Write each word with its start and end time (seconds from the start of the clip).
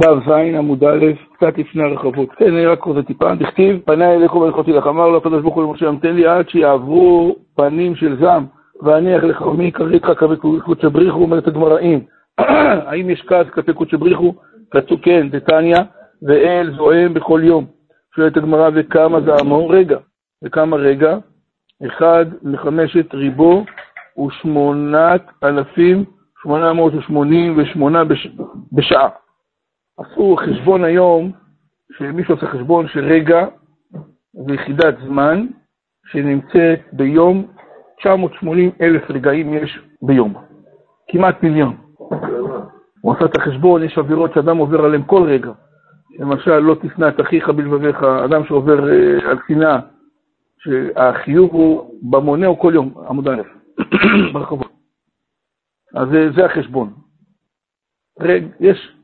ו"ז 0.00 0.30
עמוד 0.58 0.84
א', 0.84 1.06
קצת 1.34 1.58
לפני 1.58 1.82
הרחבות. 1.82 2.28
כן, 2.32 2.54
אני 2.54 2.66
רק 2.66 2.84
רוצה 2.84 3.02
טיפה, 3.02 3.34
דכתיב, 3.34 3.78
פנה 3.84 4.14
אליך 4.14 4.34
ולכותי 4.34 4.72
לך, 4.72 4.86
אמר 4.86 5.08
לו 5.08 5.16
הקדוש 5.16 5.42
ברוך 5.42 5.54
הוא 5.54 5.64
למשה, 5.64 5.88
המתן 5.88 6.14
לי 6.14 6.26
עד 6.26 6.48
שיעברו 6.48 7.36
פנים 7.56 7.96
של 7.96 8.16
זעם, 8.20 8.46
ואניח 8.82 9.24
לך 9.24 9.46
ומי 9.46 9.70
קריתך 9.70 10.24
קודשא 10.64 10.88
בריחו, 10.88 11.18
אומרת 11.18 11.46
הגמראים. 11.46 12.00
האם 12.86 13.10
יש 13.10 13.22
כעס 13.22 13.46
כלפי 13.50 13.72
קודשא 13.72 13.96
בריחו? 13.96 14.34
כתוב 14.70 15.00
כן, 15.02 15.28
דתניא, 15.30 15.78
ואל 16.22 16.70
זועם 16.76 17.14
בכל 17.14 17.40
יום. 17.44 17.66
שואלת 18.16 18.36
הגמרא, 18.36 18.70
וכמה 18.74 19.20
זעמו? 19.20 19.68
רגע. 19.68 19.98
וכמה 20.44 20.76
רגע? 20.76 21.16
אחד 21.86 22.26
מחמשת 22.42 23.14
ריבו 23.14 23.64
ושמונת 24.26 25.22
אלפים 25.44 26.04
שמונה 26.42 26.72
מאות 26.72 26.94
ושמונים 26.94 27.58
ושמונה 27.58 28.02
בשעה. 28.72 29.08
עשו 30.00 30.36
חשבון 30.36 30.84
היום, 30.84 31.32
שמישהו 31.92 32.34
עושה 32.34 32.46
חשבון 32.46 32.88
שרגע 32.88 33.46
זה 34.32 34.54
יחידת 34.54 34.94
זמן 35.06 35.46
שנמצאת 36.06 36.80
ביום, 36.92 37.46
980 37.98 38.70
אלף 38.80 39.10
רגעים 39.10 39.54
יש 39.54 39.78
ביום. 40.02 40.34
כמעט 41.08 41.42
מיליון. 41.42 41.76
הוא 43.00 43.14
עשה 43.14 43.24
את 43.24 43.36
החשבון, 43.36 43.82
יש 43.82 43.98
עבירות 43.98 44.34
שאדם 44.34 44.56
עובר 44.56 44.84
עליהן 44.84 45.02
כל 45.06 45.22
רגע. 45.22 45.52
למשל, 46.18 46.58
לא 46.58 46.76
תשנא 46.82 47.08
את 47.08 47.20
אחיך 47.20 47.48
בלבביך, 47.48 48.02
אדם 48.02 48.44
שעובר 48.44 48.78
uh, 48.78 49.28
על 49.28 49.38
שנאה, 49.48 49.78
שהחיוב 50.58 51.50
הוא 51.52 51.94
במונה 52.10 52.46
הוא 52.46 52.58
כל 52.58 52.72
יום, 52.74 52.94
עמוד 53.08 53.28
א', 53.28 53.42
ברחובות. 54.32 54.72
אז 55.94 56.08
זה, 56.08 56.30
זה 56.36 56.44
החשבון. 56.44 56.92
יש, 58.60 58.96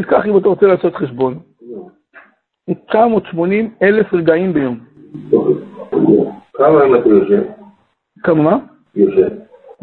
תיקח 0.00 0.26
אם 0.26 0.38
אתה 0.38 0.48
רוצה 0.48 0.66
לעשות 0.66 0.94
חשבון, 0.94 1.38
980 2.88 3.70
אלף 3.82 4.14
רגעים 4.14 4.52
ביום. 4.52 4.78
כמה 6.52 6.84
אם 6.84 6.94
אתה 6.94 7.08
יושב? 7.08 7.42
כמה 8.22 8.42
מה? 8.42 8.58
יושב. 8.94 9.28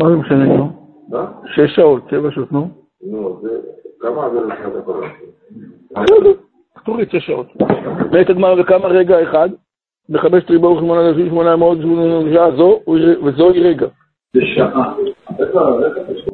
מה 0.01 0.09
זה 0.09 0.15
משנה, 0.15 0.45
נו? 0.45 0.71
מה? 1.09 1.31
שש 1.45 1.75
שעות, 1.75 2.03
שבע 2.09 2.31
שעות, 2.31 2.51
נו. 2.51 2.69
נו, 3.03 3.39
זה... 3.41 3.49
כמה 3.99 4.29
זה 4.29 4.41
לשנת? 4.41 4.83
בסדר, 5.91 6.31
תוריד 6.85 7.09
שש 7.11 7.25
שעות. 7.27 7.47
בעת 8.11 8.29
הגמרא 8.29 8.61
וכמה 8.61 8.87
רגע 8.87 9.23
אחד? 9.23 9.49
בחמשת 10.09 10.49
ריבו 10.49 10.67
ושמונה 10.67 11.09
אלפים 11.09 11.27
שמונה 11.27 11.55
מאות 11.55 11.77
שעה 12.33 12.51
זו, 12.51 12.79
וזוהי 13.25 13.59
רגע. 13.59 13.87
בשעה. 14.35 14.93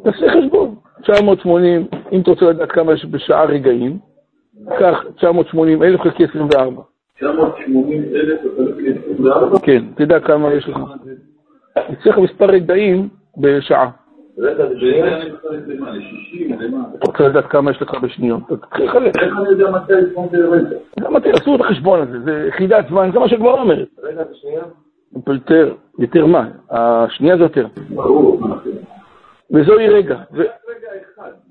תעשה 0.04 0.26
חשבון. 0.30 0.76
980, 1.02 1.88
אם 2.12 2.22
אתה 2.22 2.32
רוצה 2.32 2.46
לדעת 2.46 2.72
כמה 2.72 2.94
יש 2.94 3.06
בשעה 3.06 3.46
רגעים, 3.46 3.98
קח 4.80 5.04
980 5.16 5.84
אלף 5.84 6.02
חלקי 6.02 6.24
24. 6.24 6.82
980 7.16 8.04
אלף 8.16 8.40
וחלקי 8.46 8.90
24? 9.04 9.60
כן, 9.60 9.84
תדע 9.96 10.20
כמה 10.20 10.54
יש 10.54 10.70
לך. 10.70 10.78
יצא 11.90 12.10
לך 12.10 12.18
מספר 12.18 12.46
רגעים 12.46 13.10
בשעה. 13.38 13.90
רגע, 14.38 14.68
זה 14.68 14.80
שנייה 14.80 15.22
אני 15.22 15.30
מחלק 15.30 15.68
למה? 15.68 15.92
ל-60? 15.92 16.64
למה? 16.64 16.78
אתה 16.98 17.08
רוצה 17.08 17.28
לדעת 17.28 17.46
כמה 17.46 17.72
יש 17.72 17.82
לך 17.82 17.96
בשניות, 17.96 18.42
תתחיל 18.50 18.86
לחלק. 18.86 19.16
איך 19.22 19.34
אני 19.38 19.50
יודע 19.50 19.72
מתי 19.72 21.32
תעשו 21.32 21.56
את 21.56 21.62
החשבון 21.62 22.02
הזה? 22.02 22.20
זה 22.20 22.46
יחידת 22.48 22.88
זמן, 22.90 23.10
זה 23.14 23.20
מה 23.20 23.30
שהגמרא 23.30 23.62
אומרת. 23.62 23.88
רגע, 24.04 24.24
זה 24.24 24.34
שנייה? 25.26 25.66
יותר, 26.00 26.26
מה? 26.26 26.48
השנייה 26.70 27.38
זה 27.38 27.44
יותר. 27.44 27.68
ברור. 27.90 28.42
וזוהי 29.52 29.90
רגע. 29.90 30.18
ו-. 30.34 30.44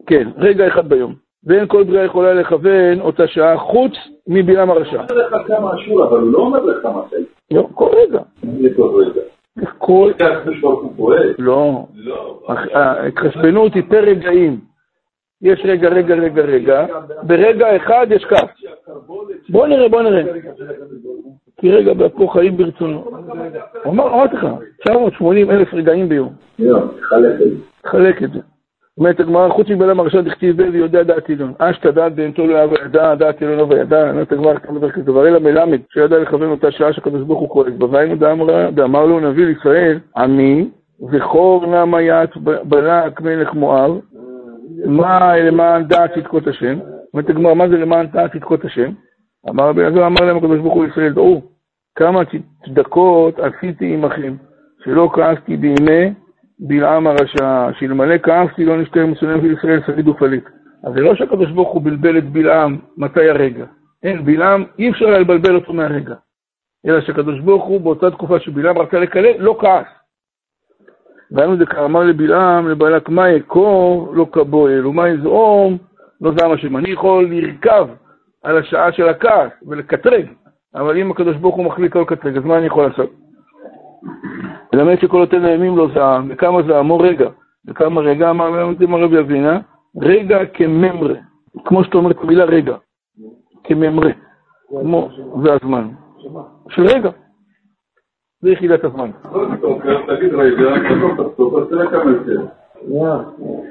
כן, 0.06 0.28
רגע 0.36 0.66
אחד 0.68 0.88
ביום. 0.88 1.14
ואין 1.44 1.66
כל 1.66 1.84
בריאה 1.84 2.04
יכולה 2.04 2.34
לכוון 2.34 3.00
אותה 3.00 3.26
שעה 3.26 3.58
חוץ 3.58 3.92
מבלעם 4.26 4.70
הרשע. 4.70 5.00
הוא 5.00 5.06
אומר 5.10 5.28
לך 5.28 5.46
כמה 5.46 5.74
אשור, 5.74 6.04
אבל 6.04 6.20
הוא 6.20 6.32
לא 6.32 6.38
אומר 6.38 6.64
לך 6.64 6.84
מתי. 6.84 7.16
לא, 7.50 7.68
כל 7.74 7.88
רגע. 7.92 8.20
כל. 9.78 10.12
לא. 11.38 11.86
לא. 11.94 12.38
ההתחשבנות 12.74 13.74
היא 13.74 13.82
פר 13.88 14.00
רגעים. 14.04 14.60
יש 15.42 15.60
רגע, 15.64 15.88
רגע, 15.88 16.14
רגע, 16.14 16.42
רגע. 16.42 16.86
ברגע 17.22 17.76
אחד 17.76 18.06
יש 18.10 18.24
כך. 18.24 18.44
בוא 19.48 19.66
נראה, 19.66 19.88
בוא 19.88 20.02
נראה. 20.02 20.22
כי 21.62 21.70
רגע 21.70 21.94
באפו 21.94 22.28
חיים 22.28 22.56
ברצונו. 22.56 23.04
אמרתי 23.86 24.36
לך, 24.36 24.46
980 24.84 25.50
אלף 25.50 25.74
רגעים 25.74 26.08
ביום. 26.08 26.32
לא, 26.58 26.80
תחלק 27.82 28.22
את 28.22 28.32
זה. 28.32 28.38
אומרת 28.98 29.20
הגמרא, 29.20 29.48
חוץ 29.48 29.68
מבלעם 29.70 30.00
הרשע 30.00 30.20
דכתיב 30.20 30.56
בי 30.56 30.68
ויודע 30.68 31.02
דעת 31.02 31.30
עליון. 31.30 31.52
אשתא 31.58 31.90
דעת 31.90 32.14
בהמתו 32.14 32.46
לא 32.46 32.58
ידע 32.84 33.14
דעת 33.14 33.42
עליונו 33.42 33.68
וידע. 33.68 34.10
אומרת 34.10 34.32
הגמרא, 34.32 34.58
כמה 34.58 34.78
דרך 34.80 34.94
כזה, 34.94 35.10
אלא 35.10 35.38
מלמד, 35.38 35.78
שידע 35.92 36.18
לכוון 36.18 36.50
אותה 36.50 36.70
שעה 36.70 36.92
שהקדוש 36.92 37.22
ברוך 37.22 37.40
הוא 37.40 37.48
כועס 37.48 37.72
בה. 37.78 37.86
והיינו 37.90 38.16
דאמר- 38.74 39.06
לו 39.06 39.20
נביא 39.20 39.46
לישראל, 39.46 39.98
עמי, 40.16 40.68
זכור 41.18 41.66
נא 41.66 41.96
ית 42.00 42.36
בלק 42.64 43.20
מלך 43.20 43.54
מואב, 43.54 43.90
מה 44.86 45.36
למען 45.36 45.84
דעת 45.84 46.14
צדקות 46.14 46.46
השם? 46.46 46.78
אומרת 47.14 47.30
הגמרא, 47.30 47.54
מה 47.54 47.68
זה 47.68 47.76
למען 47.78 48.06
דעת 48.06 48.32
צדקות 48.32 48.64
השם? 48.64 48.90
אמר 49.48 49.68
רבי 49.68 49.80
אלעזר, 49.82 50.06
אמר 50.06 50.20
להם 50.20 50.36
הקדוש 50.36 50.58
ברוך 50.58 50.74
הוא 50.74 50.84
לישראל, 50.84 51.12
דעו, 51.12 51.42
כמה 51.94 52.20
צדקות 52.64 53.38
עשיתי 53.38 53.94
עמכם, 53.94 54.34
שלא 54.84 55.10
כעסתי 55.14 55.56
בימי 55.56 56.14
בלעם 56.58 57.06
הרשע, 57.06 57.72
שאלמלא 57.78 58.18
כעסתי 58.18 58.64
לא 58.64 58.76
נשתה 58.82 59.06
מוסלמים 59.06 59.40
של 59.40 59.52
ישראל 59.52 59.80
שריד 59.86 60.08
ופליט. 60.08 60.44
אז 60.84 60.94
זה 60.94 61.00
לא 61.00 61.14
שהקדוש 61.14 61.50
ברוך 61.50 61.72
הוא 61.72 61.82
בלבל 61.82 62.18
את 62.18 62.32
בלעם 62.32 62.78
מתי 62.96 63.28
הרגע. 63.28 63.64
אין, 64.02 64.24
בלעם, 64.24 64.64
אי 64.78 64.90
אפשר 64.90 65.06
היה 65.08 65.18
לבלבל 65.18 65.54
אותו 65.54 65.72
מהרגע. 65.72 66.14
אלא 66.86 67.00
שהקדוש 67.00 67.40
ברוך 67.40 67.64
הוא 67.64 67.80
באותה 67.80 68.10
תקופה 68.10 68.40
שבלעם 68.40 68.78
רצה 68.78 68.98
לקלל, 68.98 69.38
לא 69.38 69.56
כעס. 69.60 69.86
והיינו 71.30 71.56
דקה 71.56 71.84
אמר 71.84 72.00
לבלעם, 72.00 72.68
לבלק, 72.68 73.08
מה 73.08 73.30
יקור, 73.30 74.12
לא 74.14 74.26
כבועל, 74.32 74.86
ומה 74.86 75.08
יזעום, 75.08 75.78
לא 76.20 76.32
זעם 76.38 76.52
השם. 76.52 76.76
אני 76.76 76.90
יכול 76.90 77.28
לרכב 77.30 77.88
על 78.42 78.58
השעה 78.58 78.92
של 78.92 79.08
הכעס 79.08 79.52
ולקטרג, 79.66 80.26
אבל 80.74 80.98
אם 80.98 81.10
הקדוש 81.10 81.36
ברוך 81.36 81.56
הוא 81.56 81.64
מחליט 81.64 81.94
לא 81.94 82.02
לקטרג, 82.02 82.36
אז 82.36 82.44
מה 82.44 82.58
אני 82.58 82.66
יכול 82.66 82.86
לעשות? 82.86 83.10
ללמד 84.72 84.98
שכל 85.00 85.20
אותם 85.20 85.44
הימים 85.44 85.76
לא 85.76 85.88
זעם, 85.94 86.28
וכמה 86.30 86.62
זעמו 86.62 86.98
רגע, 86.98 87.28
וכמה 87.68 88.00
רגע, 88.00 88.30
אמר 88.30 88.72
אמר 88.84 89.02
רבי 89.02 89.18
אבינה, 89.18 89.60
רגע 90.02 90.46
כממרה, 90.46 91.14
כמו 91.64 91.84
שאתה 91.84 91.98
אומר 91.98 92.10
את 92.10 92.16
המילה 92.22 92.44
רגע, 92.44 92.76
כממרה, 93.64 94.10
כמו, 94.68 95.08
זה 95.42 95.52
הזמן, 95.52 95.88
של 96.68 96.86
רגע, 96.86 97.10
זה 98.40 98.50
יחידת 98.50 98.84
הזמן. 98.84 99.10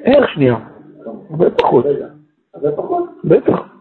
איך 0.05 0.29
שנייה? 0.29 0.55
הרבה 1.29 1.49
פחות, 1.49 1.85
זה 2.61 2.71
פחות. 2.75 3.09
בטח. 3.23 3.71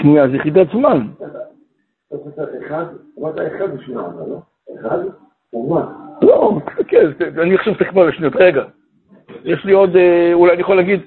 שנייה 0.00 0.28
זה 0.28 0.36
יחידת 0.36 0.66
זמן. 0.72 1.06
לא? 6.22 6.60
תסתכל, 6.66 7.40
אני 7.40 7.54
עכשיו 7.54 7.74
תקבע 7.74 8.06
לשניות, 8.06 8.36
רגע. 8.36 8.64
יש 9.44 9.64
לי 9.64 9.72
עוד, 9.72 9.96
אה, 9.96 10.30
אולי 10.32 10.52
אני 10.52 10.60
יכול 10.60 10.76
להגיד, 10.76 11.00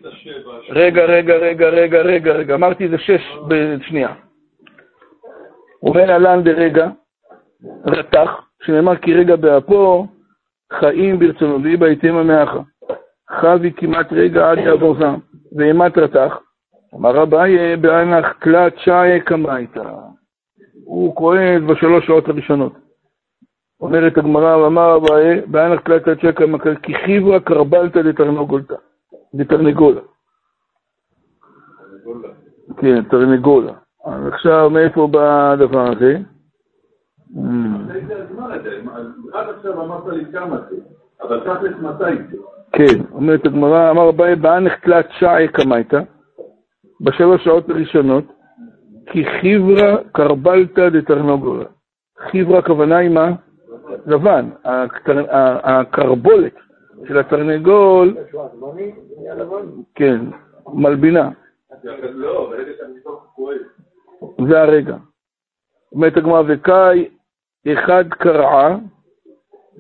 רגע, 0.69 1.05
רגע, 1.05 1.35
רגע, 1.35 1.69
רגע, 1.69 2.01
רגע, 2.01 2.33
רגע, 2.33 2.55
אמרתי 2.55 2.89
זה 2.89 2.97
שש 2.97 3.21
בשנייה. 3.47 4.13
ובין 5.83 6.09
עלן 6.09 6.43
דרגע, 6.43 6.87
רתח, 7.85 8.29
שנאמר 8.63 8.95
כי 8.95 9.13
רגע 9.13 9.35
באפו, 9.35 10.07
חיים 10.73 11.19
ברצונו, 11.19 11.63
ואי 11.63 11.77
בהיתם 11.77 12.15
המאחה. 12.15 12.59
חבי 13.29 13.71
כמעט 13.71 14.13
רגע 14.13 14.51
עד 14.51 14.57
יעבור 14.57 14.95
זעם, 14.99 15.19
ואימת 15.57 15.97
רתח. 15.97 16.39
אמר 16.95 17.23
אביי 17.23 17.77
בענך 17.77 18.25
כלת 18.43 18.73
שעי 18.77 19.21
קמייתא. 19.21 19.83
הוא 20.83 21.15
כועס 21.15 21.61
בשלוש 21.69 22.05
שעות 22.05 22.29
הראשונות. 22.29 22.73
אומרת 23.81 24.17
הגמרא, 24.17 24.67
אמר 24.67 24.97
אביי, 24.97 25.41
בענך 25.41 25.85
כלת 25.85 26.21
שעי 26.21 26.33
קמייתא, 26.33 26.75
כי 26.83 26.93
חיברה 27.05 27.39
קרבלתא 27.39 28.01
דתרנגולתא. 28.01 28.75
דתרנגולה. 29.33 30.01
כן, 32.77 33.03
תרנגולה. 33.03 33.71
אז 34.05 34.27
עכשיו, 34.27 34.69
מאיפה 34.69 35.07
בא 35.07 35.51
הדבר 35.51 35.91
הזה? 35.91 36.17
עד 39.33 39.49
עכשיו 39.55 39.83
אמרת 39.83 40.07
לי 40.07 40.25
כמה 40.31 40.57
זה, 40.69 40.75
אבל 41.21 41.39
תכלס 41.39 41.73
מתי 41.81 42.23
זה? 42.31 42.37
כן, 42.71 43.03
אומרת 43.11 43.45
הגמרא, 43.45 43.91
אמר 43.91 44.09
אביי, 44.09 44.35
בענך 44.35 44.73
תלת 44.79 45.07
שעי 45.19 45.47
קמייתא, 45.47 46.01
בשלוש 47.01 47.43
שעות 47.43 47.69
הראשונות, 47.69 48.23
כי 49.05 49.25
חיברה 49.25 49.97
קרבלתא 50.11 50.89
דתרנגולה. 50.89 51.65
חיברה 52.17 52.59
הכוונה 52.59 52.97
היא 52.97 53.09
מה? 53.09 53.31
לבן. 54.05 54.49
הקרבולת 55.63 56.53
של 57.07 57.17
התרנגול, 57.19 58.17
כן, 59.95 60.25
מלבינה. 60.73 61.29
זה 64.49 64.61
הרגע. 64.61 64.95
אומרת 65.91 66.17
הגמרא, 66.17 66.43
וקאי 66.47 67.09
אחד 67.73 68.03
קרעה, 68.09 68.77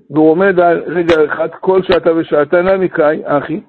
והוא 0.09 0.31
עומד 0.31 0.59
על 0.59 0.83
רגע 0.87 1.25
אחד, 1.25 1.49
כל 1.59 1.83
שעתה 1.83 2.15
ושעתה 2.15 2.61
נמי 2.61 2.89
קאי, 2.89 3.21
אחי, 3.25 3.61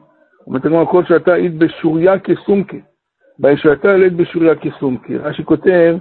אומרת 0.46 0.64
הגמרא, 0.64 0.84
כל 0.84 1.04
שעתה 1.04 1.34
אית 1.34 1.58
בשוריה 1.58 2.18
כסומקי. 2.18 2.80
בשעתה 3.42 3.88
ילד 3.88 4.16
בשוריה 4.16 4.54
כסומקי. 4.54 5.18
רש"י 5.18 5.44
כותב, 5.44 5.96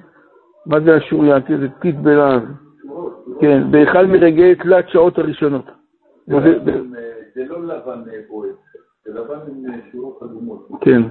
מה 0.66 0.80
זה 0.80 0.96
השוריה? 0.96 1.38
זה 1.60 1.68
טיט 1.82 1.96
בלעז. 1.96 2.42
כן, 3.42 3.72
באחד 3.72 4.04
מרגעי 4.04 4.56
תלת 4.56 4.90
שעות 4.90 5.20
הראשונות. 5.20 5.66
זה 6.28 7.46
לא 7.50 7.64
לבן 7.64 8.04
בועט, 8.30 8.50
זה 9.06 9.20
לבן 9.20 9.36
עם 9.48 9.80
שורות 9.92 10.24
אדומות. 10.24 10.68
כן. 10.82 11.02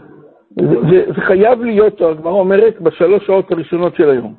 זה 1.14 1.20
חייב 1.20 1.62
להיות, 1.62 2.00
הגמרא 2.00 2.32
אומרת, 2.32 2.80
בשלוש 2.80 3.26
שעות 3.26 3.52
הראשונות 3.52 3.94
של 3.94 4.10
היום. 4.10 4.34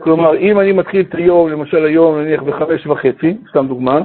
כלומר, 0.00 0.36
אם 0.36 0.60
אני 0.60 0.72
מתחיל 0.72 1.06
את 1.08 1.14
היום, 1.14 1.50
למשל 1.50 1.84
היום, 1.84 2.18
נניח 2.18 2.42
בחמש 2.42 2.86
וחצי, 2.86 3.36
סתם 3.50 3.68
דוגמה, 3.68 4.00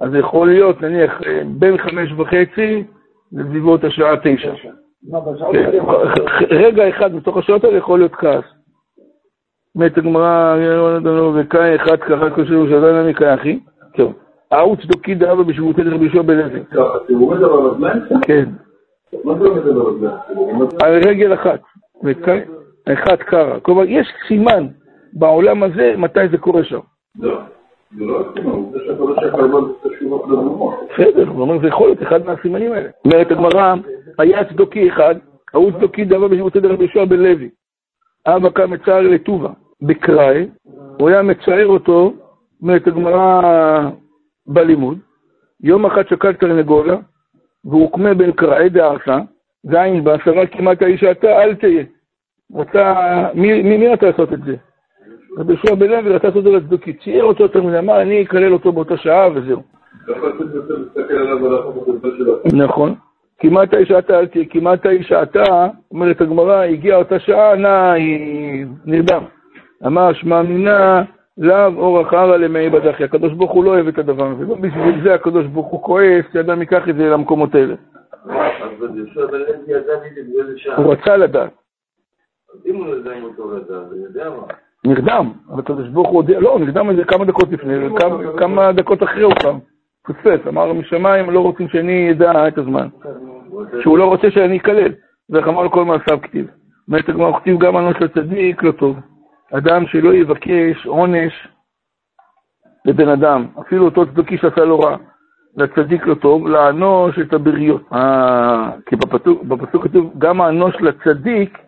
אז 0.00 0.10
זה 0.10 0.18
יכול 0.18 0.48
להיות, 0.48 0.82
נניח, 0.82 1.22
אה, 1.26 1.42
בין 1.58 1.78
חמש 1.78 2.12
וחצי 2.12 2.84
לסביבות 3.32 3.84
השעה 3.84 4.16
תשע. 4.16 4.52
כן, 5.52 5.78
רגע 6.50 6.88
אחד 6.88 7.14
מתוך 7.14 7.36
השעות 7.36 7.64
האלה 7.64 7.78
יכול 7.78 7.98
להיות 7.98 8.14
כעס. 8.14 8.44
מת 9.76 9.98
הגמרא, 9.98 10.56
וקאי 11.34 11.76
אחד 11.76 11.96
קרא 11.96 12.30
כושר 12.30 12.60
ושדן 12.60 12.94
אני 12.94 13.14
קאחי. 13.14 13.58
טוב. 13.96 14.12
אהו 14.52 14.76
צדוקי 14.76 15.14
דאבא 15.14 15.42
בשבותי 15.42 15.82
דרבי 15.82 16.04
יהושע 16.04 16.22
בלוי. 16.22 16.62
אתה 16.72 16.80
עומד 17.08 17.36
על 17.36 17.44
הרגליים? 17.44 18.02
כן. 18.22 18.48
מה 19.24 19.34
זה 19.38 19.48
עומד 19.48 19.66
על 20.82 21.08
רגל 21.08 21.34
אחת. 21.34 21.60
אחד 22.92 23.16
קרא. 23.16 23.58
כלומר, 23.62 23.84
יש 23.84 24.06
סימן 24.28 24.66
בעולם 25.12 25.62
הזה 25.62 25.94
מתי 25.98 26.28
זה 26.30 26.38
קורה 26.38 26.64
שם. 26.64 26.80
לא. 27.18 27.40
זה 27.96 28.04
לא 28.04 28.20
הסימן, 28.20 28.70
זה 28.72 28.78
שאתה 28.86 29.36
לא 29.36 29.58
את 29.58 29.92
השורות 29.92 30.28
לדומות. 30.28 30.74
בסדר, 30.92 31.28
הוא 31.28 31.40
אומר, 31.40 31.58
זה 31.60 31.68
יכול 31.68 31.86
להיות 31.86 32.02
אחד 32.02 32.26
מהסימנים 32.26 32.72
האלה. 32.72 32.88
אומרת 33.04 33.30
הגמרא, 33.30 33.74
היה 34.18 34.44
צדוקי 34.44 34.88
אחד, 34.88 35.14
ההוא 35.54 35.70
צדוקי 35.70 36.04
דאבא 36.04 36.28
בשבותי 36.28 36.60
דרבי 36.60 36.84
יהושע 36.84 37.04
בלוי. 37.04 37.50
אבא 38.26 38.50
קם 38.50 38.70
מצער 38.70 39.00
לטובה, 39.00 39.50
בקראי, 39.82 40.46
הוא 40.98 41.08
היה 41.08 41.22
מצער 41.22 41.66
אותו, 41.66 42.12
אומרת 42.62 42.86
הגמרא 42.86 43.90
בלימוד, 44.46 44.98
יום 45.62 45.86
אחד 45.86 46.08
שקל 46.08 46.32
תרנגולה, 46.32 46.96
והוא 47.64 47.92
קמה 47.92 48.14
בין 48.14 48.32
קראי 48.32 48.68
דארסה, 48.68 49.18
זין 49.62 50.04
בעשרה 50.04 50.46
כמעט 50.46 50.82
האישה 50.82 51.10
אתה, 51.10 51.42
אל 51.42 51.54
תהיה. 51.54 51.84
רצה, 52.54 52.94
מי, 53.34 53.88
רצה 53.88 54.06
לעשות 54.06 54.32
את 54.32 54.42
זה? 54.44 54.56
רבי 55.38 55.52
יהושע 55.52 55.74
בן 55.74 55.90
לוי 55.90 56.12
רצה 56.12 56.26
לעשות 56.26 56.46
את 56.46 56.52
זה 56.52 56.56
לצדוקי, 56.56 56.92
צייר 56.92 57.24
אותו 57.24 57.42
יותר 57.42 57.62
מדי, 57.62 57.78
אמר, 57.78 58.02
אני 58.02 58.22
אקלל 58.22 58.52
אותו 58.52 58.72
באותה 58.72 58.96
שעה 58.96 59.28
וזהו. 59.34 59.62
נכון. 62.52 62.94
כמעט 63.38 63.74
האישה 63.74 63.98
אתה, 63.98 64.18
אל 64.18 64.26
תהיה, 64.26 64.44
כמעט 64.50 64.86
האישה 64.86 65.22
אתה, 65.22 65.68
אומרת 65.90 66.20
הגמרא, 66.20 66.62
הגיעה 66.62 66.98
אותה 66.98 67.18
שעה, 67.18 67.56
נא, 67.56 67.94
נרדם. 68.84 69.22
אמר 69.86 70.12
שמע 70.12 70.42
מינה, 70.42 71.02
לאו 71.38 71.74
אור 71.76 72.02
אחרא 72.02 72.36
למאי 72.36 72.70
בדחי. 72.70 73.04
הקדוש 73.04 73.32
ברוך 73.32 73.52
הוא 73.52 73.64
לא 73.64 73.70
אוהב 73.70 73.88
את 73.88 73.98
הדבר 73.98 74.26
הזה. 74.26 74.44
לא 74.44 74.54
בשביל 74.54 75.02
זה 75.04 75.14
הקדוש 75.14 75.46
ברוך 75.46 75.66
הוא 75.66 75.82
כועס, 75.82 76.24
שאדם 76.32 76.60
ייקח 76.60 76.88
את 76.88 76.96
זה 76.96 77.10
למקומות 77.10 77.54
האלה. 77.54 77.74
הוא 80.76 80.92
רצה 80.92 81.16
לדעת. 81.16 81.50
אם 82.66 82.76
הוא 82.76 82.86
לא 82.86 82.90
יודע 82.90 83.18
אם 83.18 83.24
אותו 83.24 83.56
לדעת, 83.56 83.86
הוא 83.90 84.06
יודע 84.06 84.30
מה. 84.30 84.42
נרדם, 84.86 85.32
אבל 85.50 85.58
הקדוש 85.60 85.88
ברוך 85.88 86.08
הוא 86.08 86.16
הודיע, 86.16 86.40
לא, 86.40 86.58
נרדם 86.60 86.90
איזה 86.90 87.04
כמה 87.04 87.24
דקות 87.24 87.48
לפני, 87.52 87.74
כמה- 88.38 88.72
דקות 88.72 89.02
אחרי 89.02 89.22
הוא 89.22 89.34
קם. 89.34 89.58
פספס, 90.06 90.46
אמר 90.48 90.72
משמיים 90.72 91.30
לא 91.30 91.40
רוצים 91.40 91.68
שאני 91.68 92.10
אדע 92.10 92.48
את 92.48 92.58
הזמן. 92.58 92.88
שהוא 93.82 93.98
לא 93.98 94.04
רוצה 94.04 94.30
שאני 94.30 94.56
אקלל. 94.58 94.92
ואיך 95.30 95.48
אמר 95.48 95.68
כל 95.68 95.84
מעשיו 95.84 96.18
כתיב. 96.22 96.46
אומרת 96.88 97.08
הגמרא, 97.08 97.40
כתיב 97.40 97.58
גם 97.58 97.76
אנוש 97.76 97.96
לצדיק 98.00 98.62
לא 98.62 98.72
טוב. 98.72 98.96
אדם 99.52 99.86
שלא 99.86 100.14
יבקש 100.14 100.86
עונש 100.86 101.48
לבן 102.84 103.08
אדם, 103.08 103.46
אפילו 103.60 103.84
אותו 103.84 104.06
צדוקי 104.06 104.38
שעשה 104.38 104.64
לו 104.64 104.80
רע, 104.80 104.96
לצדיק 105.56 106.06
לא 106.06 106.14
טוב, 106.14 106.48
לאנוש 106.48 107.18
את 107.18 107.32
הבריות. 107.32 107.82
אה, 107.92 108.70
כי 108.86 108.96
בפסוק, 108.96 109.42
בפסוק 109.42 109.84
כתוב, 109.84 110.12
גם 110.18 110.40
האנוש 110.40 110.74
לצדיק 110.80 111.58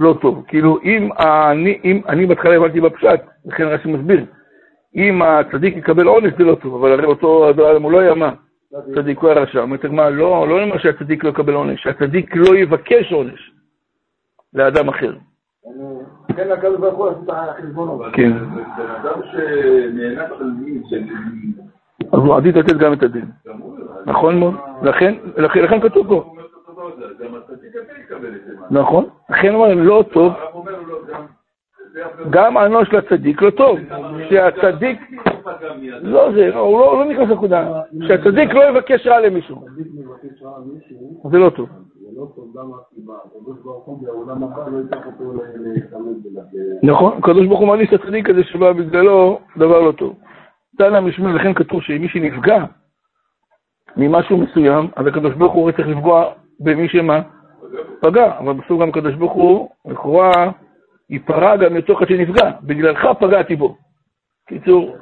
לא 0.00 0.14
טוב. 0.20 0.44
כאילו, 0.48 0.78
אם 0.82 1.08
אני, 1.18 1.78
אם, 1.84 2.00
אני 2.08 2.26
בהתחלה 2.26 2.56
הבנתי 2.56 2.80
בפשט, 2.80 3.20
לכן 3.46 3.64
רש"י 3.64 3.88
מסביר, 3.92 4.24
אם 4.96 5.22
הצדיק 5.22 5.76
יקבל 5.76 6.06
עונש 6.06 6.32
זה 6.38 6.44
לא 6.44 6.54
טוב, 6.54 6.74
אבל 6.74 6.92
הרי 6.92 7.04
אותו 7.04 7.50
אדם 7.50 7.82
הוא 7.82 7.92
לא 7.92 7.98
היה 8.00 8.14
מה? 8.14 8.30
צדיק 8.94 9.18
הוא 9.18 9.30
היה 9.30 9.40
רשע. 9.40 9.60
אומרת 9.60 9.84
הגמרא, 9.84 10.10
לא, 10.10 10.48
לא 10.48 10.60
נאמר 10.60 10.78
שהצדיק 10.78 11.24
לא 11.24 11.28
יקבל 11.28 11.54
עונש, 11.54 11.82
שהצדיק 11.82 12.36
לא 12.36 12.56
יבקש 12.56 13.12
עונש 13.12 13.52
לאדם 14.54 14.88
אחר. 14.88 15.12
כן, 16.36 16.52
הקדוש 16.52 16.76
ברוך 16.80 16.94
הוא 16.94 17.08
עשו 17.08 17.20
את 17.24 17.30
החשבונות. 17.30 18.00
אבל 18.00 18.10
כן. 18.12 18.32
בן 18.76 18.86
אדם 19.02 19.20
מין, 20.64 20.82
של- 20.90 21.04
אז 22.12 22.18
הוא 22.20 22.36
עדיף 22.36 22.56
לתת 22.56 22.76
גם 22.76 22.92
את 22.92 23.02
הדין. 23.02 23.24
הוא- 23.58 23.76
נכון 24.06 24.38
מאוד. 24.38 24.54
לכן, 24.82 25.14
כתוב 25.80 26.08
פה. 26.08 26.34
נכון. 28.70 29.04
לכן 29.30 29.54
הוא 29.54 29.64
אומר, 29.64 29.74
לא 29.74 30.04
טוב, 30.12 30.32
לו, 30.54 30.96
גם... 32.30 32.58
אנוש 32.58 32.92
לצדיק 32.92 33.42
לא 33.42 33.50
טוב. 33.50 33.78
שהצדיק. 34.28 35.00
לא 36.02 36.32
זה, 36.32 36.56
הוא 36.56 36.80
לא 36.80 36.90
הוא 36.90 36.98
לא 36.98 37.04
נכנס 37.04 37.28
לנקודה. 37.28 37.82
שהצדיק 38.06 38.54
לא 38.54 38.68
יבקש 38.68 39.06
רע 39.06 39.20
למישהו. 39.20 39.64
זה 41.30 41.38
לא 41.38 41.50
טוב. 41.50 41.68
לא 42.16 42.26
לא. 45.20 45.42
נכון, 46.82 47.18
הקדוש 47.18 47.46
ברוך 47.46 47.60
הוא 47.60 47.68
מעניש 47.68 47.88
את 47.94 48.00
הצדיק 48.00 48.30
הזה 48.30 48.44
שבא 48.44 48.72
בגללו 48.72 49.38
דבר 49.56 49.80
לא 49.80 49.92
טוב. 49.92 50.14
תנא 50.78 51.00
משמע, 51.00 51.32
לכן 51.32 51.54
כתוב 51.54 51.82
שמי 51.82 52.08
שנפגע 52.08 52.64
ממשהו 53.96 54.36
מסוים, 54.36 54.88
אז 54.96 55.06
הקדוש 55.06 55.34
ברוך 55.34 55.52
הוא 55.52 55.70
צריך 55.72 55.88
לפגוע 55.88 56.32
במי 56.60 56.88
שמה? 56.88 57.20
פגע, 58.00 58.38
אבל 58.38 58.52
בסוף 58.52 58.80
גם 58.80 58.88
הקדוש 58.88 59.14
ברוך 59.14 59.32
הוא, 59.32 59.68
לכאורה, 59.86 60.50
ייפרע 61.10 61.56
גם 61.56 61.74
מתוך 61.74 62.00
שנפגע, 62.08 62.50
בגללך 62.62 63.08
פגעתי 63.20 63.56
בו. 63.56 63.76
קיצור, 64.48 64.96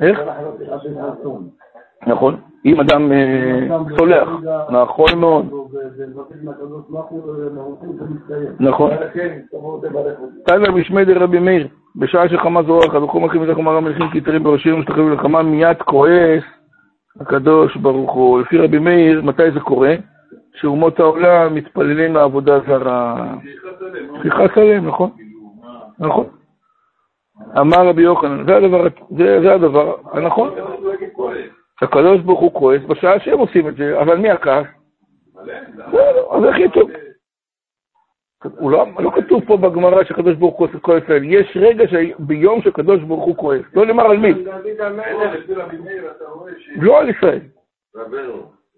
איך? 0.00 0.20
נכון, 2.06 2.36
אם 2.64 2.80
אדם 2.80 3.12
אה, 3.12 3.78
סולח, 3.98 4.28
נכון 4.70 5.18
מאוד. 5.18 5.52
נכון. 8.60 8.90
תנא 10.46 10.70
משמי 10.70 11.04
דרבי 11.04 11.38
מאיר, 11.38 11.68
בשעה 11.96 12.28
שחמה 12.28 12.62
זורחת, 12.62 13.02
וכל 13.02 13.20
מלכים 13.20 13.42
וזכו 13.42 13.62
מרם 13.62 13.84
מלכים 13.84 14.06
כתרים 14.12 14.42
בראשיהם 14.42 14.80
ושתחררו 14.80 15.10
לחמה, 15.10 15.42
מיד 15.42 15.82
כועס 15.82 16.42
הקדוש 17.20 17.76
ברוך 17.76 18.12
הוא. 18.12 18.40
לפי 18.40 18.58
רבי 18.58 18.78
מאיר, 18.78 19.22
מתי 19.22 19.50
זה 19.50 19.60
קורה? 19.60 19.94
שאומות 20.56 21.00
העולם 21.00 21.54
מתפללים 21.54 22.14
לעבודה 22.14 22.60
זרה. 22.60 23.34
לא? 23.94 24.22
שיכעס 24.22 24.58
עליהם, 24.58 24.88
נכון? 24.88 25.10
נכון. 25.98 26.26
אמר 27.60 27.88
רבי 27.88 28.02
יוחנן, 28.02 28.46
זה 28.46 28.56
הדבר, 28.56 28.86
זה, 29.18 29.40
זה 29.42 29.54
הדבר 29.54 29.96
הנכון. 30.12 30.54
הקדוש 31.82 32.20
ברוך 32.20 32.40
הוא 32.40 32.52
כועס 32.52 32.82
בשעה 32.82 33.20
שהם 33.20 33.38
עושים 33.38 33.68
את 33.68 33.76
זה, 33.76 34.00
אבל 34.00 34.16
מי 34.16 34.30
הכעס? 34.30 34.66
למה? 35.36 35.86
בסדר, 35.86 36.32
אז 36.32 36.44
הכי 36.50 36.68
טוב. 36.68 36.90
הוא 38.58 38.70
לא, 38.70 38.86
לא 38.98 39.10
כתוב 39.10 39.44
פה 39.46 39.56
בגמרא 39.56 40.04
שהקדוש 40.04 40.34
ברוך 40.34 40.58
הוא 40.58 40.68
כועס 40.82 41.02
עליהם. 41.08 41.24
יש 41.24 41.56
רגע 41.60 41.84
שביום 41.88 42.62
שהקדוש 42.62 43.00
ברוך 43.00 43.24
הוא 43.24 43.36
כועס. 43.36 43.62
לא 43.74 43.86
נאמר 43.86 44.04
על 44.04 44.16
מי. 44.16 44.44
לא 46.76 47.00
על 47.00 47.10
ישראל. 47.10 47.40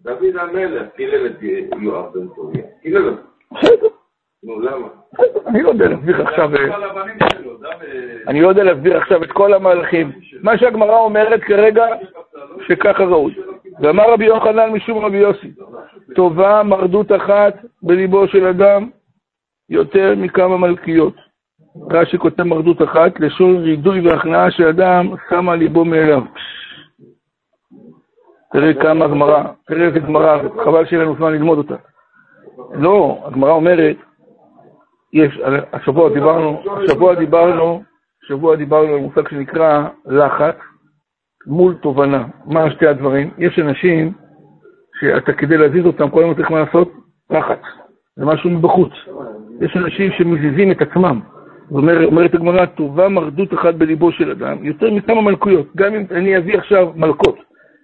דוד 0.02 0.36
המלך 0.40 0.86
קילל 0.96 1.26
את 1.26 1.42
יואב 1.80 2.12
בן 2.14 2.28
צוריה. 2.28 2.62
קילל 2.82 3.08
אותו. 3.08 3.88
נו, 4.42 4.60
למה? 4.60 4.88
אני 5.46 5.62
לא 5.62 5.68
יודע 5.68 5.88
להסביר 5.88 6.22
עכשיו, 6.22 6.50
על 6.54 6.82
אני 8.28 8.40
לא 8.40 8.48
יודע 8.48 8.64
להסביר 8.64 8.96
עכשיו 8.96 9.22
את 9.22 9.32
כל 9.32 9.54
המהלכים. 9.54 10.12
מה 10.42 10.58
שהגמרא 10.58 10.98
אומרת 10.98 11.40
כרגע, 11.40 11.86
שככה 12.68 13.04
ראוי. 13.04 13.34
ואמר 13.80 14.12
רבי 14.12 14.24
יוחנן 14.24 14.70
משום 14.70 15.04
רבי 15.04 15.16
יוסי, 15.16 15.52
טובה 16.14 16.62
מרדות 16.62 17.12
אחת 17.12 17.54
בליבו 17.82 18.28
של 18.28 18.46
אדם 18.46 18.90
יותר 19.70 20.14
מכמה 20.16 20.56
מלכיות. 20.56 21.14
רש"י 21.90 22.18
כותב 22.18 22.42
מרדות 22.42 22.82
אחת, 22.82 23.20
לשון 23.20 23.56
רידוי 23.56 24.00
והכנעה 24.00 24.50
של 24.50 24.66
אדם 24.66 25.08
שמה 25.30 25.56
ליבו 25.56 25.84
מאליו. 25.84 26.22
תראה 28.52 28.74
כמה 28.74 29.08
גמרא, 29.08 29.44
תראה 29.66 29.86
איזה 29.86 29.98
גמרא, 29.98 30.38
חבל 30.64 30.86
שאין 30.86 31.00
לנו 31.00 31.14
זמן 31.16 31.32
ללמוד 31.32 31.58
אותה. 31.58 31.74
לא, 32.72 33.22
הגמרא 33.24 33.50
אומרת, 33.50 33.96
יש, 35.12 35.40
השבוע 35.72 36.08
דיברנו, 36.14 36.62
השבוע 36.84 37.14
דיברנו, 37.14 37.82
השבוע 38.24 38.56
דיברנו 38.56 38.94
על 38.94 39.00
מושג 39.00 39.28
שנקרא 39.28 39.88
לחץ 40.06 40.56
מול 41.46 41.74
תובנה. 41.74 42.24
מה 42.46 42.70
שתי 42.70 42.86
הדברים? 42.86 43.30
יש 43.38 43.58
אנשים 43.58 44.12
שאתה 45.00 45.32
כדי 45.32 45.56
להזיז 45.56 45.86
אותם, 45.86 46.10
כל 46.10 46.22
הזמן 46.22 46.34
צריך 46.34 46.50
מה 46.50 46.60
לעשות? 46.60 46.92
לחץ. 47.30 47.62
זה 48.16 48.24
משהו 48.24 48.50
מבחוץ. 48.50 48.92
יש 49.60 49.76
אנשים 49.76 50.12
שמזיזים 50.12 50.70
את 50.70 50.82
עצמם. 50.82 51.20
אומר, 51.70 52.06
אומרת 52.06 52.34
הגמרא, 52.34 52.66
טובה 52.66 53.08
מרדות 53.08 53.54
אחת 53.54 53.74
בליבו 53.74 54.12
של 54.12 54.30
אדם, 54.30 54.64
יותר 54.64 54.90
מכמה 54.90 55.20
מלכויות. 55.20 55.66
גם 55.76 55.94
אם 55.94 56.04
אני 56.10 56.38
אביא 56.38 56.58
עכשיו 56.58 56.92
מלכות, 56.96 57.36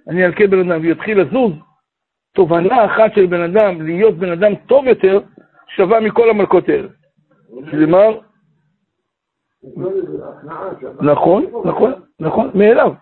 אני 0.08 0.26
אלכה 0.26 0.46
בן 0.46 0.70
אדם 0.70 0.80
ויתחיל 0.82 1.20
לזוז, 1.20 1.52
תובנה 2.34 2.84
אחת 2.84 3.14
של 3.14 3.26
בן 3.26 3.40
אדם, 3.40 3.82
להיות 3.82 4.14
בן 4.14 4.32
אדם 4.32 4.54
טוב 4.54 4.86
יותר, 4.86 5.20
שווה 5.68 6.00
מכל 6.00 6.30
המלכות 6.30 6.68
האלה. 6.68 6.88
כלומר, 7.70 8.18
נכון, 11.00 11.44
נכון, 11.64 11.92
נכון, 12.20 12.50
מאליו. 12.54 12.92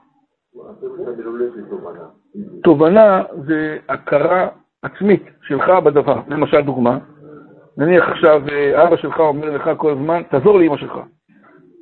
תובנה 2.62 3.22
זה 3.46 3.78
הכרה 3.88 4.48
עצמית 4.82 5.22
שלך 5.42 5.68
בדבר. 5.84 6.20
למשל 6.28 6.60
דוגמה, 6.60 6.98
נניח 7.78 8.08
עכשיו 8.08 8.42
אבא 8.74 8.96
שלך 8.96 9.20
אומר 9.20 9.50
לך 9.50 9.70
כל 9.76 9.92
הזמן, 9.92 10.22
תעזור 10.30 10.58
לאמא 10.58 10.76
שלך. 10.76 10.98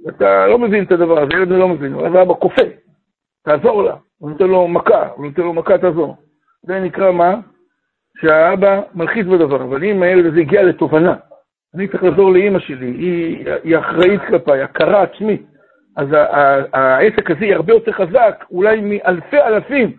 אתה 0.09 0.47
לא 0.47 0.59
מבין 0.59 0.85
את 0.85 0.93
הדבר 0.93 1.19
הזה, 1.19 1.33
ילד 1.33 1.49
לא 1.49 1.69
מבין, 1.69 1.95
אז 1.95 2.23
אבא 2.23 2.35
כופה, 2.35 2.63
תעזור 3.45 3.83
לה, 3.83 3.97
הוא 4.21 4.31
נותן 4.31 4.47
לו 4.47 4.69
מכה, 4.69 5.09
הוא 5.15 5.27
נותן 5.27 5.43
לו 5.43 5.53
מכה 5.53 5.79
תעזור. 5.79 6.17
זה 6.63 6.81
נקרא 6.81 7.13
מה? 7.13 7.35
שהאבא 8.21 8.81
מלחיץ 8.95 9.27
בדבר, 9.27 9.63
אבל 9.63 9.85
אם 9.85 10.03
הילד 10.03 10.27
הזה 10.27 10.41
הגיע 10.41 10.63
לתובנה, 10.63 11.15
אני 11.75 11.89
צריך 11.89 12.03
לעזור 12.03 12.33
לאימא 12.33 12.59
שלי, 12.59 12.87
היא, 12.87 13.47
היא 13.65 13.79
אחראית 13.79 14.21
כלפיי, 14.29 14.63
הכרה 14.63 15.03
עצמית. 15.03 15.43
אז 15.97 16.09
העסק 16.73 17.31
הזה 17.31 17.45
יהיה 17.45 17.57
הרבה 17.57 17.73
יותר 17.73 17.93
חזק, 17.93 18.45
אולי 18.51 18.81
מאלפי 18.81 19.41
אלפים 19.41 19.93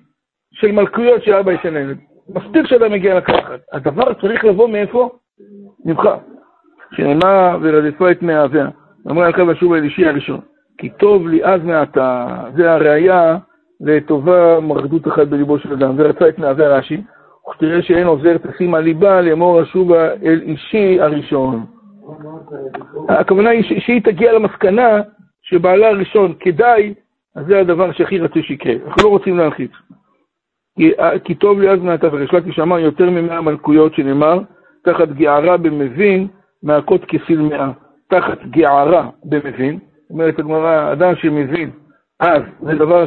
של 0.54 0.72
מלכויות 0.72 1.24
שאבא 1.24 1.52
ישן 1.52 1.74
לילד. 1.74 1.98
מספיק 2.30 2.68
שאדם 2.68 2.92
מגיע 2.92 3.18
לקחת. 3.18 3.60
הדבר 3.72 4.14
צריך 4.14 4.46
לבוא 4.46 4.70
מאיפה? 4.70 5.10
ממך. 5.86 6.10
שנאמר 6.96 7.58
ורדפה 7.62 8.12
את 8.12 8.22
מאהביה. 8.22 8.68
אמרה 9.10 9.26
על 9.26 9.34
קו 9.34 9.52
השוב 9.52 9.74
האלישי 9.74 10.06
הראשון. 10.06 10.40
כי 10.78 10.90
טוב 10.90 11.28
לי 11.28 11.46
אז 11.46 11.64
מעתה, 11.64 12.28
זה 12.56 12.72
הראייה 12.72 13.38
לטובה 13.82 14.60
מרדות 14.60 15.08
אחת 15.08 15.28
בליבו 15.28 15.60
של 15.60 15.74
אדם. 15.74 15.94
ורצה 15.98 16.30
את 16.30 16.40
מאהביה 16.40 16.70
רש"י, 16.70 17.02
וכתראה 17.50 17.82
שאין 17.82 18.08
עוזר 18.08 18.38
תשים 18.38 18.74
על 18.74 18.84
ליבה 18.84 19.22
לאמור 19.22 19.62
אשובה 19.62 20.14
אל 20.24 20.42
אישי 20.42 21.02
הראשון. 21.02 21.66
הכוונה 23.10 23.50
היא 23.50 23.80
שהיא 23.80 24.02
תגיע 24.04 24.34
למסקנה 24.34 25.02
שבעלה 25.42 25.90
הראשון 25.90 26.34
כדאי, 26.40 26.94
אז 27.36 27.46
זה 27.46 27.60
הדבר 27.60 27.92
שהכי 27.92 28.20
רצוי 28.20 28.44
שיקרה. 28.44 28.74
אנחנו 28.86 29.04
לא 29.04 29.10
רוצים 29.10 29.38
להלחיץ. 29.38 29.72
כי, 30.78 30.92
כי 31.24 31.36
טוב 31.36 31.60
לי 31.60 31.70
אז 31.70 31.80
מעתה, 31.80 32.08
וריש 32.12 32.34
לקיש 32.34 32.60
אמר 32.60 32.80
יותר 32.80 33.10
ממאה 33.10 33.42
מלכויות 33.42 33.94
שנאמר, 33.94 34.40
תחת 34.84 35.10
גערה 35.10 35.58
במבין, 35.58 36.28
מהכות 36.64 37.06
כסיל 37.06 37.42
מאה. 37.42 37.72
תחת 38.10 38.46
גערה 38.46 39.10
במבין, 39.24 39.80
אומרת 40.10 40.40
הגמרא, 40.40 40.92
אדם 40.92 41.16
שמבין, 41.16 41.70
אז 42.20 42.42
זה 42.62 42.76
דבר 42.76 43.06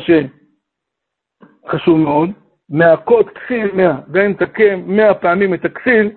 שחשוב 1.66 1.98
מאוד, 1.98 2.30
מהכות 2.70 3.26
כסיל 3.28 3.70
מאה, 3.74 3.96
גם 4.10 4.22
אם 4.22 4.32
תקם 4.32 4.82
מאה 4.86 5.14
פעמים 5.14 5.54
את 5.54 5.64
הכסיל, 5.64 6.10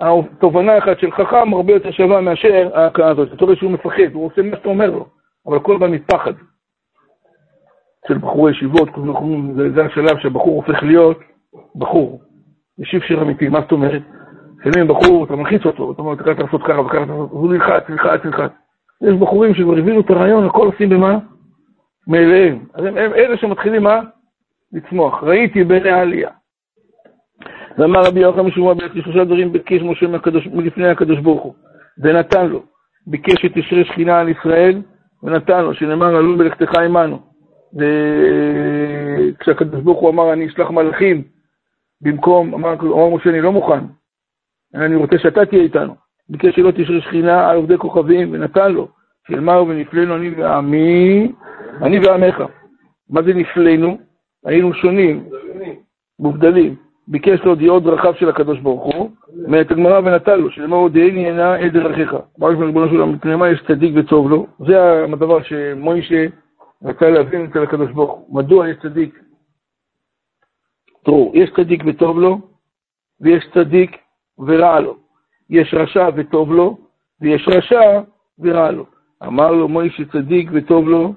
התובנה 0.00 0.78
אחת 0.78 0.98
של 0.98 1.10
חכם 1.12 1.54
הרבה 1.54 1.72
יותר 1.72 1.90
שווה 1.90 2.20
מאשר 2.20 2.70
ההכאה 2.74 3.08
הזאת. 3.08 3.32
אתה 3.32 3.44
רואה 3.44 3.56
שהוא 3.56 3.70
מפחד, 3.70 4.12
הוא 4.12 4.26
עושה 4.26 4.42
מה 4.42 4.56
שאתה 4.56 4.68
אומר 4.68 4.90
לו, 4.90 5.06
אבל 5.46 5.56
הכל 5.56 5.78
בא 5.78 5.88
מפחד. 5.88 6.32
של 8.08 8.18
בחורי 8.18 8.52
ישיבות, 8.52 8.88
זה, 9.56 9.72
זה 9.74 9.84
השלב 9.84 10.18
שהבחור 10.18 10.56
הופך 10.56 10.82
להיות 10.82 11.18
בחור. 11.76 12.20
ישיב 12.78 13.02
שיר 13.02 13.22
אמיתי, 13.22 13.48
מה 13.48 13.60
זאת 13.60 13.72
אומרת? 13.72 14.02
לפעמים 14.64 14.88
בחור, 14.88 15.24
אתה 15.24 15.36
מלחיץ 15.36 15.64
אותו, 15.66 15.92
אתה 15.92 16.02
אומר, 16.02 16.12
אתה 16.12 16.42
לעשות 16.42 16.62
ככה 16.62 16.80
וככה, 16.80 17.12
הוא 17.12 17.52
נלחץ, 17.52 17.82
נלחץ, 17.88 18.24
נלחץ. 18.24 18.50
יש 19.02 19.14
בחורים 19.14 19.54
שכבר 19.54 19.78
הבינו 19.78 20.00
את 20.00 20.10
הרעיון, 20.10 20.46
הכל 20.46 20.66
עושים 20.66 20.88
במה? 20.88 21.18
מאליהם. 22.06 22.64
אז 22.74 22.84
הם, 22.84 22.96
הם 22.96 23.14
אלה 23.14 23.36
שמתחילים 23.36 23.82
מה? 23.82 24.00
לצמוח. 24.72 25.22
ראיתי 25.22 25.64
בעיני 25.64 25.90
העלייה. 25.90 26.30
ואמר 27.78 28.00
רבי 28.04 28.20
יוחנן 28.20 28.46
משום 28.46 28.78
בעצם 28.78 29.02
שלושה 29.02 29.24
דברים 29.24 29.52
ביקש 29.52 29.82
משה 29.82 30.06
מלפני 30.52 30.88
הקדוש 30.88 31.18
ברוך 31.18 31.42
הוא, 31.42 31.54
ונתן 31.98 32.46
לו. 32.46 32.62
ביקש 33.06 33.34
שתשרה 33.42 33.84
שכינה 33.84 34.20
על 34.20 34.28
ישראל, 34.28 34.82
ונתן 35.22 35.62
לו, 35.64 35.74
שנאמר 35.74 36.16
עלו 36.16 36.38
בלכתך 36.38 36.74
עמנו. 36.74 37.18
וכשהקדוש 39.38 39.80
ברוך 39.80 40.00
הוא 40.00 40.10
אמר, 40.10 40.32
אני 40.32 40.46
אשלח 40.46 40.70
מלאכים, 40.70 41.22
במקום, 42.00 42.54
אמר, 42.54 42.72
אמר 42.72 43.08
משה, 43.08 43.30
אני 43.30 43.40
לא 43.40 43.52
מוכן, 43.52 43.84
אני 44.74 44.96
רוצה 44.96 45.18
שאתה 45.18 45.46
תהיה 45.46 45.62
איתנו. 45.62 45.94
ביקש 46.28 46.54
שלא 46.56 46.70
תשרה 46.70 47.00
שכינה 47.00 47.50
על 47.50 47.56
עובדי 47.56 47.78
כוכבים, 47.78 48.32
ונתן 48.32 48.72
לו, 48.72 48.88
שאמר 49.28 49.64
ונפלנו 49.64 50.16
אני 50.16 50.30
ועמי, 50.30 51.32
אני 51.82 51.98
ועמך. 51.98 52.42
מה 53.10 53.22
זה 53.22 53.34
נפלנו? 53.34 53.98
היינו 54.44 54.74
שונים, 54.74 55.24
מובדלים. 56.18 56.76
ביקש 57.08 57.40
לו 57.40 57.54
דיעות 57.54 57.82
דרכיו 57.82 58.14
של 58.14 58.28
הקדוש 58.28 58.58
ברוך 58.60 58.84
הוא, 58.94 59.10
מאת 59.48 59.70
הגמרא 59.70 59.98
ונתן 59.98 60.40
לו, 60.40 60.50
שלמה 60.50 60.76
הודיעני 60.76 61.30
הנה 61.30 61.54
עד 61.54 61.72
דרכיך. 61.72 62.14
אמר 62.40 62.48
לפני 62.48 62.64
ריבונו 62.64 62.88
של 62.88 62.94
עולם, 62.94 63.12
מפני 63.12 63.36
מה 63.36 63.48
יש 63.48 63.62
צדיק 63.68 63.94
וטוב 63.96 64.30
לו? 64.30 64.46
זה 64.58 65.04
הדבר 65.04 65.42
שמוישה 65.42 66.26
רצה 66.84 67.10
להבין 67.10 67.44
אצל 67.44 67.62
הקדוש 67.62 67.90
ברוך 67.90 68.12
הוא. 68.12 68.36
מדוע 68.38 68.68
יש 68.68 68.76
צדיק? 68.82 69.20
תראו, 71.04 71.32
יש 71.34 71.50
צדיק 71.56 71.82
וטוב 71.86 72.18
לו, 72.18 72.40
ויש 73.20 73.44
צדיק 73.54 73.96
ורע 74.38 74.80
לו. 74.80 74.96
יש 75.50 75.74
רשע 75.74 76.08
וטוב 76.16 76.52
לו, 76.52 76.78
ויש 77.20 77.48
רשע 77.48 78.00
ורע 78.38 78.70
לו. 78.70 78.86
אמר 79.22 79.52
לו 79.52 79.68
מוישה 79.68 80.04
צדיק 80.12 80.50
וטוב 80.52 80.88
לו, 80.88 81.14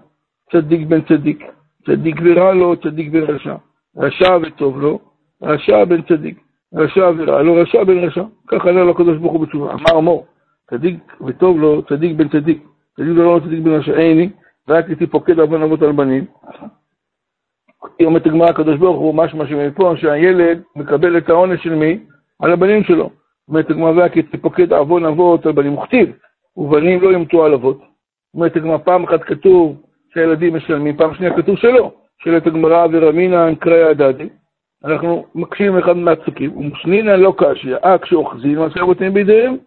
צדיק 0.52 0.88
בן 0.88 1.02
צדיק. 1.02 1.44
צדיק 1.86 2.16
ורע 2.24 2.54
לו, 2.54 2.76
צדיק 2.76 3.10
ורשע. 3.14 3.56
רשע 3.98 4.38
וטוב 4.42 4.82
לו, 4.82 5.00
רשע 5.42 5.86
בן 5.86 6.02
צדיק. 6.02 6.40
רשע 6.74 7.12
ורע 7.18 7.42
לו, 7.42 7.56
רשע 7.56 7.84
בן 7.84 7.98
רשע. 7.98 8.24
ככה 8.48 8.70
ענה 8.70 8.84
לו 8.84 8.92
הקדוש 8.92 9.18
ברוך 9.18 9.34
הוא 9.34 9.46
בתשובה. 9.46 9.74
אמר 9.74 10.00
מור, 10.00 10.26
צדיק 10.70 10.96
וטוב 11.22 11.60
לו, 11.60 11.82
צדיק 11.82 12.18
בן 12.18 12.30
צדיק. 12.30 12.64
צדיק 12.96 13.18
לו, 13.18 13.42
צדיק 13.42 13.60
בן 13.60 13.72
רשע. 13.72 13.98
איני, 13.98 14.30
רק 14.70 14.90
איתי 14.90 15.08
פוקד 15.08 15.40
אבון 15.40 15.64
אבות 15.64 15.82
על 15.82 15.92
בנים. 15.92 16.26
אומרת 18.04 18.26
הגמרא 18.26 18.50
הקדוש 18.50 18.78
ברוך 18.78 18.98
הוא, 18.98 19.16
משמע 19.16 19.48
שמפה 19.48 19.94
שהילד 19.98 20.62
מקבל 20.76 21.18
את 21.18 21.30
העונש 21.30 21.64
של 21.64 21.76
מי? 21.76 22.00
על 22.40 22.52
הבנים 22.52 22.84
שלו. 22.84 23.10
אומרת 23.48 23.70
הגמרא 23.70 23.92
והכי 23.92 24.24
פוקד 24.24 24.74
עוון 24.74 25.06
אבות 25.06 25.46
על 25.46 25.52
בנים. 25.52 25.78
וכתיב, 25.78 26.10
ובנים 26.58 27.02
לא 27.02 27.14
ימתו 27.14 27.46
על 27.46 27.54
אבות. 27.54 27.82
אומרת 28.34 28.56
הגמרא, 28.56 28.78
פעם 28.78 29.04
אחת 29.04 29.24
כתוב 29.24 29.82
שהילדים 30.16 30.56
משלמים, 30.56 30.98
פעם 30.98 31.14
שנייה 31.16 31.38
כתוב 31.38 31.58
שלא. 31.58 31.92
שואלת 32.24 32.48
הגמרא 32.48 32.88
ורמינא 32.92 33.56
קראי 33.56 33.84
הדדי. 33.84 34.30
אנחנו 34.84 35.26
מקשים 35.36 35.78
אחד 35.78 35.98
מהפסוקים, 35.98 36.58
ומשנינא 36.58 37.12
לא 37.12 37.34
קשיא, 37.38 37.76
אה 37.76 37.98
כשאוחזין 37.98 38.60
מעשה 38.60 38.82
אבותיהם 38.82 39.14
בידיהם, 39.14 39.58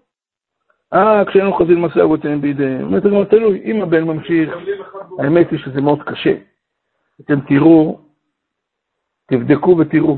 אה 0.95 1.25
כשאין 1.25 1.47
אוחזין 1.47 1.81
מעשה 1.81 2.03
אבותיהם 2.03 2.41
בידיהם. 2.41 2.85
אומרת 2.85 3.05
הגמרא, 3.05 3.25
תלוי, 3.25 3.63
אם 3.65 3.83
הבן 3.83 4.05
ממשיך, 4.05 4.57
האמת 5.19 5.51
היא 5.51 5.59
שזה 5.59 5.81
מאוד 5.81 6.03
קשה. 6.03 6.35
אתם 7.21 7.41
תראו, 7.41 8.01
תבדקו 9.31 9.77
ותראו, 9.79 10.17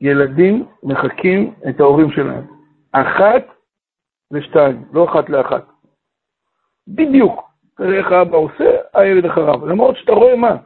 ילדים 0.00 0.66
מחקים 0.82 1.54
את 1.68 1.80
ההורים 1.80 2.10
שלהם. 2.10 2.44
אחת 2.92 3.46
ושתיים, 4.32 4.84
לא 4.92 5.04
אחת 5.04 5.30
לאחת. 5.30 5.66
בדיוק. 6.88 7.42
תראה 7.76 7.98
איך 7.98 8.12
האבא 8.12 8.36
עושה, 8.36 8.70
הילד 8.94 9.26
אחריו. 9.26 9.66
למרות 9.66 9.96
שאתה 9.96 10.12
רואה 10.12 10.36
מה? 10.36 10.56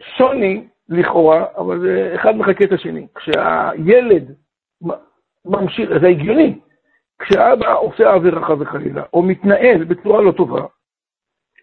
שוני, 0.00 0.68
לכאורה, 0.88 1.44
אבל 1.56 1.80
זה 1.80 2.12
אחד 2.14 2.36
מחכה 2.36 2.64
את 2.64 2.72
השני. 2.72 3.06
כשהילד 3.14 4.34
ממשיך, 5.44 5.90
זה 6.00 6.08
הגיוני. 6.08 6.58
כשאבא 7.18 7.78
עושה 7.78 8.12
עבירה 8.12 8.44
חס 8.44 8.56
וחלילה, 8.60 9.02
או 9.12 9.22
מתנהל 9.22 9.84
בצורה 9.84 10.22
לא 10.22 10.32
טובה, 10.32 10.66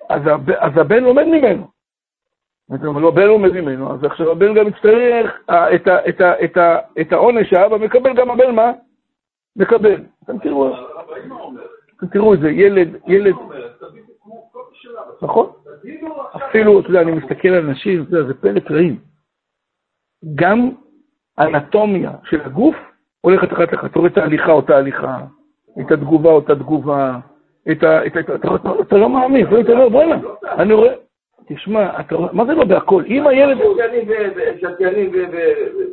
אז, 0.09 0.21
הב, 0.25 0.49
אז 0.49 0.71
הבן 0.77 1.03
לומד 1.03 1.25
ממנו. 1.25 1.67
אבל 2.69 3.07
הבן 3.07 3.27
לומד 3.27 3.51
ממנו, 3.51 3.93
אז 3.93 4.03
עכשיו 4.03 4.31
הבן 4.31 4.53
גם 4.53 4.67
יצטרך 4.67 5.41
את, 5.45 5.49
ה, 5.49 5.75
את, 6.09 6.21
ה, 6.21 6.43
את, 6.43 6.57
ה, 6.57 6.79
את 7.01 7.13
העונש 7.13 7.49
שהאבא 7.49 7.77
מקבל, 7.77 8.13
גם 8.13 8.31
הבן 8.31 8.55
מה? 8.55 8.71
מקבל. 9.55 10.03
אתם 10.23 10.39
תראו, 10.39 10.73
אתם 11.97 12.07
תראו 12.07 12.33
את 12.33 12.39
זה, 12.39 12.49
ילד, 12.49 12.95
ילד... 13.07 13.35
נכון. 15.21 15.51
אפילו, 16.35 16.79
אתה 16.79 16.89
יודע, 16.89 17.01
אני 17.01 17.11
מסתכל 17.11 17.47
על 17.47 17.65
אנשים, 17.69 18.03
אתה 18.03 18.15
יודע, 18.17 18.27
זה 18.27 18.33
פלא 18.33 18.59
פלאים. 18.59 18.99
גם 20.35 20.69
אנטומיה 21.39 22.11
של 22.23 22.41
הגוף 22.41 22.75
הולכת 23.21 23.53
אחת 23.53 23.73
אחת, 23.73 23.91
אתה 23.91 23.99
רואה 23.99 24.11
את 24.11 24.17
ההליכה 24.17 24.51
אותה 24.51 24.77
הליכה, 24.77 25.17
את 25.81 25.91
התגובה 25.91 26.29
אותה 26.31 26.55
תגובה, 26.55 27.19
את 27.71 27.83
ה... 27.83 28.05
את 28.05 28.15
ה- 28.15 28.35
אתה- 28.81 28.97
לא 28.97 29.09
מאמין, 29.09 29.47
אתה 29.59 29.71
אומר, 29.71 29.89
בוא'נה, 29.89 30.19
אני 30.57 30.73
רואה... 30.73 30.93
תשמע, 31.47 31.99
אתה 31.99 32.15
רואה, 32.15 32.29
מה 32.33 32.45
זה 32.45 32.53
לא 32.53 32.63
בהכל? 32.65 33.03
אם 33.07 33.27
הילד... 33.27 33.57
שתיינים 34.61 35.11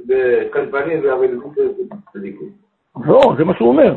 וכלבנים. 0.09 1.03
לא, 3.07 3.35
זה 3.39 3.45
מה 3.45 3.55
שהוא 3.55 3.69
אומר. 3.69 3.97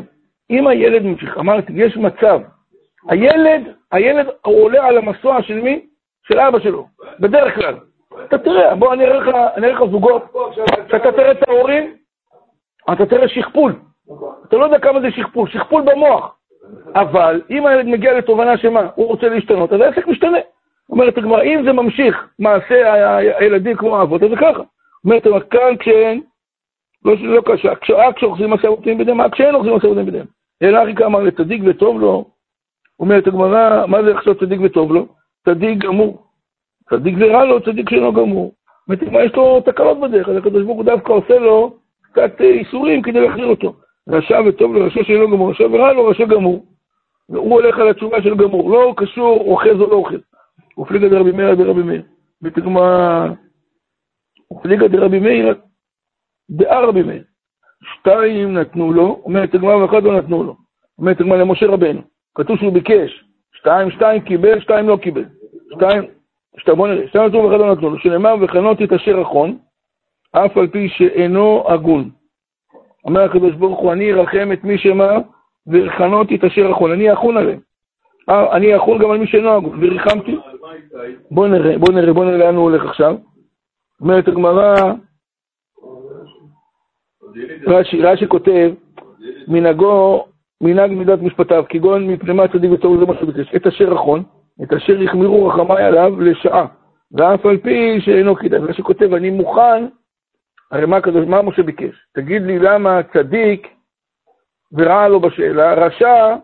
אם 0.50 0.66
הילד 0.66 1.02
ממשיך, 1.02 1.38
אמרתי, 1.38 1.72
יש 1.76 1.96
מצב, 1.96 2.40
הילד, 3.08 3.62
הילד 3.92 4.26
עולה 4.42 4.86
על 4.86 4.98
המסוע 4.98 5.42
של 5.42 5.60
מי? 5.60 5.86
של 6.28 6.38
אבא 6.40 6.58
שלו, 6.58 6.86
בדרך 7.20 7.54
כלל. 7.54 7.74
אתה 8.24 8.38
תראה, 8.38 8.74
בוא 8.74 8.92
אני 8.94 9.04
אראה 9.04 9.18
לך, 9.58 9.80
זוגות, 9.90 10.22
כשאתה 10.88 11.12
תראה 11.12 11.30
את 11.30 11.48
ההורים, 11.48 11.94
אתה 12.92 13.06
תראה 13.06 13.28
שכפול. 13.28 13.72
אתה 14.48 14.56
לא 14.56 14.64
יודע 14.64 14.78
כמה 14.78 15.00
זה 15.00 15.10
שכפול, 15.10 15.48
שכפול 15.48 15.82
במוח. 15.82 16.36
אבל 16.94 17.42
אם 17.50 17.66
הילד 17.66 17.86
מגיע 17.86 18.18
לתובנה 18.18 18.58
שמה, 18.58 18.88
הוא 18.94 19.06
רוצה 19.06 19.28
להשתנות, 19.28 19.72
אז 19.72 19.80
העסק 19.80 20.06
משתנה. 20.06 20.38
אומרת 20.90 21.18
הגמרא, 21.18 21.42
אם 21.42 21.62
זה 21.64 21.72
ממשיך 21.72 22.28
מעשה 22.38 22.94
הילדים 23.38 23.76
כמו 23.76 23.96
האבות, 23.98 24.22
אז 24.22 24.30
זה 24.30 24.36
ככה. 24.36 24.62
אומרת 25.04 25.26
הגמרא, 25.26 25.40
כאן 25.50 25.76
כשאין, 25.78 26.20
לא, 27.04 27.14
לא 27.20 27.42
קשה, 27.44 27.74
כש- 27.74 27.90
רק 27.90 28.16
כשאוחזים 28.16 28.52
עשה 28.52 28.68
עובדים 28.68 29.20
רק 29.20 29.32
כשאין 29.32 29.54
אוחזים 29.54 29.74
עשה 29.76 29.86
עובדים 29.86 30.06
בדם. 30.06 30.24
אלא 30.62 30.82
אחי 30.82 31.04
אמר 31.04 31.20
לצדיק 31.20 31.62
וטוב 31.66 32.00
לו, 32.00 32.24
אומרת 33.00 33.26
הגמרא, 33.26 33.86
מה 33.86 34.02
זה 34.02 34.16
עכשיו 34.16 34.34
צדיק 34.34 34.60
וטוב 34.64 34.92
לו? 34.92 35.06
צדיק 35.44 35.78
גמור. 35.78 36.26
צדיק 36.90 37.18
זה 37.18 37.24
רע 37.24 37.44
לו, 37.44 37.60
צדיק 37.60 37.90
שאינו 37.90 38.12
גמור. 38.12 38.54
אומרת 38.88 39.02
הגמרא, 39.02 39.22
יש 39.22 39.34
לו 39.34 39.60
תקלות 39.60 40.00
בדרך, 40.00 40.28
אז 40.28 40.36
הקדוש 40.36 40.64
ברוך 40.64 40.76
הוא 40.76 40.84
דווקא 40.84 41.12
עושה 41.12 41.38
לו 41.38 41.76
קצת 42.02 42.40
אה, 42.40 42.46
איסורים 42.46 43.02
כדי 43.02 43.20
להחזיר 43.20 43.46
אותו. 43.46 43.74
רשע 44.08 44.40
וטוב 44.46 44.74
לו, 44.74 44.86
רשע 44.86 45.04
שאינו 45.04 45.30
גמור, 45.30 45.50
רשע 45.50 45.64
ורע 45.64 45.92
לו, 45.92 46.06
רשע 46.06 46.24
גמור. 46.24 46.66
הוא 47.26 47.54
הולך 47.54 47.78
על 47.78 47.88
התשובה 47.88 48.22
של 48.22 48.34
גמור, 48.36 48.70
לא 48.70 48.94
קשור 48.96 49.40
אוחז 49.40 49.80
או 49.80 49.90
לא 49.90 49.94
אוחז. 49.94 50.20
ופליגא 50.78 51.08
דרבי 51.08 51.32
מאיר 51.32 51.54
דרבי 51.54 51.82
מאיר. 51.82 52.02
בתגמא, 52.42 53.26
ופליגא 54.52 54.86
דרבי 54.86 55.18
מאיר 55.18 55.54
דאה 56.50 56.80
רבי 56.80 57.02
מאיר. 57.02 57.22
שתיים 57.82 58.54
נתנו 58.54 58.92
לו, 58.92 59.20
אומרת 59.24 59.54
הגמרא 59.54 59.76
ואחד 59.76 60.02
לא 60.02 60.18
נתנו 60.18 60.42
לו. 60.42 60.56
אומרת 60.98 61.20
הגמרא 61.20 61.36
למשה 61.36 61.66
רבנו. 61.66 62.00
כתוב 62.34 62.58
שהוא 62.58 62.72
ביקש. 62.72 63.24
שתיים, 63.52 63.90
שתיים 63.90 64.20
קיבל, 64.20 64.60
שתיים 64.60 64.88
לא 64.88 64.96
קיבל. 64.96 65.24
שתיים, 65.74 66.02
שתיים, 66.58 66.76
בוא 66.76 66.88
נראה. 66.88 67.08
שתיים 67.08 67.26
נתנו 67.26 67.44
ואחד 67.44 67.60
לא 67.60 67.72
נתנו 67.72 67.90
לו. 67.90 67.98
שנאמר 67.98 68.34
וכנות 68.40 68.82
את 68.82 68.92
אשר 68.92 69.22
אחון, 69.22 69.58
אף 70.32 70.56
על 70.56 70.66
פי 70.66 70.88
שאינו 70.88 71.64
הגון. 71.68 72.10
אומר 73.04 73.22
הקדוש 73.22 73.54
ברוך 73.54 73.78
הוא, 73.78 73.92
אני 73.92 74.12
ארחם 74.12 74.52
את 74.52 74.64
מי 74.64 74.78
שמה, 74.78 75.18
וכנות 75.66 76.32
את 76.32 76.44
אשר 76.44 76.72
אחון. 76.72 76.92
אני 76.92 77.12
אחון 77.12 77.36
עליהם. 77.36 77.60
אה, 78.28 78.56
אני 78.56 78.76
אחון 78.76 78.98
גם 78.98 79.10
על 79.10 79.18
מי 79.18 79.26
שאינו 79.26 79.50
הגון. 79.50 79.78
וריחמתי. 79.82 80.36
בוא 81.30 81.48
נראה, 81.48 81.78
בוא 81.78 81.92
נראה, 81.92 82.12
בוא 82.12 82.24
נראה 82.24 82.38
לאן 82.38 82.54
הוא 82.54 82.64
הולך 82.64 82.84
עכשיו. 82.84 83.16
אומרת 84.00 84.28
הגמרא, 84.28 84.74
רש"י, 87.66 88.02
רש"י 88.02 88.28
כותב, 88.28 88.70
מנהגו, 89.48 90.24
מנהג 90.60 90.90
מידת 90.90 91.22
משפטיו, 91.22 91.64
כגון 91.68 92.06
מפני 92.06 92.32
מה 92.32 92.48
צדיק 92.48 92.70
וטוב 92.72 93.00
זה 93.00 93.06
מה 93.06 93.14
שהוא 93.14 93.32
ביקש, 93.32 93.54
את 93.56 93.66
אשר 93.66 93.94
אחון, 93.94 94.22
את 94.62 94.72
אשר 94.72 95.02
יחמירו 95.02 95.46
רחמיי 95.46 95.84
עליו 95.84 96.20
לשעה, 96.20 96.66
ואף 97.12 97.46
על 97.46 97.56
פי 97.56 98.00
שאינו 98.00 98.36
כדאי. 98.36 98.60
רש"י 98.60 98.82
כותב, 98.82 99.14
אני 99.14 99.30
מוכן, 99.30 99.86
הרי 100.70 100.86
מה 100.86 100.96
הקדוש, 100.96 101.26
מה 101.26 101.42
משה 101.42 101.62
ביקש? 101.62 102.06
תגיד 102.14 102.42
לי 102.42 102.58
למה 102.58 103.00
צדיק 103.12 103.68
ורע 104.72 105.08
לו 105.08 105.20
בשאלה, 105.20 105.74
רשע 105.74 106.36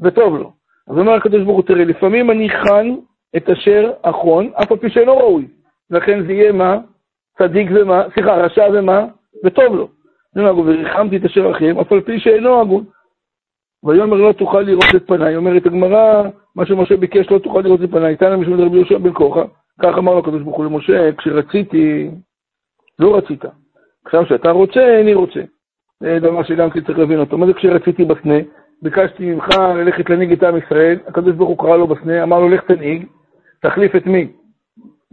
וטוב 0.00 0.36
לו. 0.36 0.52
אז 0.88 0.98
אומר 0.98 1.12
הקדוש 1.12 1.42
ברוך 1.42 1.56
הוא, 1.56 1.64
תראה, 1.64 1.84
לפעמים 1.84 2.30
אני 2.30 2.48
חן 2.50 2.94
את 3.36 3.48
אשר 3.48 3.92
אחון, 4.02 4.50
אף 4.62 4.72
על 4.72 4.78
פי 4.78 4.90
שאינו 4.90 5.16
ראוי. 5.16 5.48
לכן 5.90 6.26
זה 6.26 6.32
יהיה 6.32 6.52
מה? 6.52 6.78
צדיק 7.38 7.68
ומה? 7.74 8.02
סליחה, 8.14 8.36
רשע 8.36 8.64
ומה? 8.72 9.06
וטוב 9.44 9.76
לו. 9.76 9.88
אני 10.36 10.48
אומר, 10.48 10.58
וריחמתי 10.58 11.16
את 11.16 11.24
אשר 11.24 11.50
אחים, 11.50 11.78
אף 11.78 11.92
על 11.92 12.00
פי 12.00 12.20
שאינו 12.20 12.60
הגון. 12.60 12.84
ויאמר 13.84 14.16
לא 14.16 14.32
תוכל 14.32 14.60
לראות 14.60 14.94
את 14.96 15.06
פניי, 15.06 15.36
אומרת 15.36 15.66
הגמרא, 15.66 16.22
מה 16.56 16.66
שמשה 16.66 16.96
ביקש 16.96 17.30
לא 17.30 17.38
תוכל 17.38 17.60
לראות 17.60 17.82
את 17.82 17.90
פניי, 17.90 18.16
תנא 18.16 18.36
משום 18.36 18.56
דרבי 18.56 18.76
יהושע 18.76 18.98
בן 18.98 19.12
כוחה, 19.12 19.42
כך 19.82 19.98
אמר 19.98 20.18
הקדוש 20.18 20.42
ברוך 20.42 20.56
הוא 20.56 20.64
למשה, 20.64 21.12
כשרציתי, 21.12 22.10
לא 22.98 23.16
רצית. 23.16 23.44
עכשיו 24.04 24.26
שאתה 24.26 24.50
רוצה, 24.50 25.00
אני 25.00 25.14
רוצה. 25.14 25.40
זה 26.00 26.18
דבר 26.20 26.42
שגם 26.42 26.70
כן 26.70 26.80
צריך 26.80 26.98
להבין 26.98 27.20
אותו. 27.20 27.38
מה 27.38 27.46
זה 27.46 27.52
כשרציתי 27.52 28.04
בסנה? 28.04 28.34
ביקשתי 28.82 29.34
ממך 29.34 29.48
ללכת 29.58 30.10
להנהיג 30.10 30.32
את 30.32 30.42
עם 30.42 30.56
ישראל, 30.56 30.98
הקדוש 31.06 31.34
ברוך 31.34 31.48
הוא 31.48 31.58
קרא 31.58 31.76
לו 31.76 31.86
בסנה, 31.86 32.22
אמר 32.22 32.40
לו 32.40 32.48
לך 32.48 32.64
תנהיג, 32.64 33.06
תחליף 33.62 33.96
את 33.96 34.06
מי? 34.06 34.28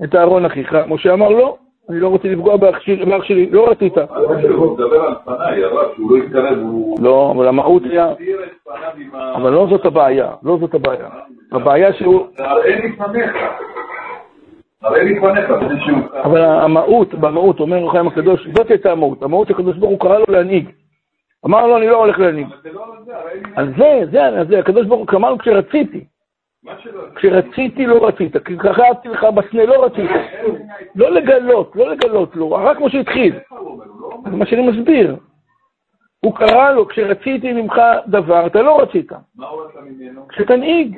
את 0.04 0.16
אהרון 0.16 0.46
אחיך. 0.46 0.76
משה 0.88 1.14
אמר 1.14 1.30
לא, 1.30 1.58
אני 1.92 2.00
לא 2.00 2.08
רוצה 2.08 2.28
לפגוע 2.28 2.58
באח 2.58 2.80
שלי, 2.80 3.06
באח 3.06 3.24
שלי, 3.24 3.50
לא 3.50 3.70
רצית. 3.70 3.98
הוא 3.98 4.74
מדבר 4.74 5.02
על 5.02 5.14
פניי, 5.26 5.64
הרב, 5.64 5.88
שהוא 5.96 6.12
לא 6.12 6.24
יתקרב, 6.24 6.58
הוא... 6.58 7.00
לא, 7.02 7.34
אבל 7.36 7.48
המהות 7.48 7.84
היה. 7.84 8.14
אבל 9.36 9.52
לא 9.52 9.68
זאת 9.70 9.86
הבעיה, 9.86 10.32
לא 10.44 10.58
זאת 10.58 10.74
הבעיה. 10.74 11.10
הבעיה 11.52 11.94
שהוא, 11.94 12.28
הרי 12.38 12.76
לפניך. 12.76 13.32
הרי 14.82 15.14
לפניך. 15.14 15.52
אבל 16.24 16.42
המהות, 16.42 17.14
במהות, 17.14 17.60
אומר 17.60 17.90
חיים 17.90 18.08
הקדוש, 18.08 18.48
זאת 18.56 18.70
הייתה 18.70 18.92
המהות. 18.92 19.24
המהות 19.24 19.50
הקדוש 19.50 19.78
ברוך 19.78 19.92
הוא 19.92 20.00
קרא 20.00 20.18
לו 20.18 20.26
להנהיג. 20.30 20.70
אמר 21.46 21.68
לו, 21.68 21.78
אני 21.78 21.88
לא 21.88 21.98
הולך 21.98 22.20
להנהיג. 22.20 22.48
אבל 22.48 22.58
זה 22.64 22.70
לא 22.74 22.84
על 22.84 23.04
זה, 23.06 23.18
הרי 23.18 23.40
על 23.56 23.74
זה, 23.78 24.12
זה, 24.12 24.44
זה, 24.50 24.60
הקדוש 24.60 24.88
ברוך 24.88 25.12
הוא 25.12 25.18
אמר 25.18 25.30
לו 25.30 25.38
כשרציתי. 25.38 26.06
כשרציתי 27.16 27.86
לא 27.86 28.08
רצית, 28.08 28.38
כי 28.38 28.58
כתבתי 28.58 29.10
לך 29.10 29.24
בסנה 29.24 29.66
לא 29.66 29.86
רצית. 29.86 30.12
לא 30.96 31.12
לגלות, 31.12 31.76
לא 31.76 31.90
לגלות 31.90 32.36
לו, 32.36 32.52
רק 32.52 32.78
כמו 32.78 32.90
שהתחיל. 32.90 33.40
זה 34.24 34.36
מה 34.36 34.46
שאני 34.46 34.68
מסביר. 34.70 35.16
הוא 36.20 36.36
קרא 36.36 36.72
לו, 36.72 36.88
כשרציתי 36.88 37.54
ממך 37.54 37.82
דבר, 38.08 38.48
אתה 38.48 38.62
לא 38.62 38.82
רצית. 38.82 39.12
מה 39.36 39.48
הוא 39.48 39.62
עשה 39.66 39.80
ממנו? 39.82 40.28
כשתנהיג. 40.28 40.98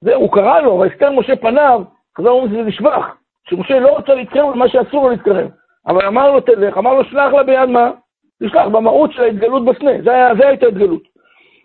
זה, 0.00 0.14
הוא 0.14 0.32
קרא 0.32 0.60
לו, 0.60 0.78
ויסתר 0.78 1.12
משה 1.12 1.36
פניו, 1.36 1.82
חזר 2.18 2.28
אומרים 2.28 2.50
שזה 2.50 2.62
לשבח. 2.62 3.16
שמשה 3.48 3.80
לא 3.80 3.96
רוצה 3.96 4.14
להתקרב 4.14 4.54
למה 4.54 4.68
שאסור 4.68 5.04
לו 5.04 5.10
להתקרב. 5.10 5.50
אבל 5.86 6.06
אמר 6.06 6.32
לו 6.32 6.40
תלך, 6.40 6.78
אמר 6.78 6.94
לו 6.94 7.04
שלח 7.04 7.32
לה 7.32 7.42
ביד 7.42 7.68
מה? 7.68 7.90
תשלח, 8.42 8.66
במהות 8.66 9.12
של 9.12 9.22
ההתגלות 9.22 9.64
בסנה, 9.64 10.02
זה 10.38 10.48
הייתה 10.48 10.66
התגלות. 10.66 11.02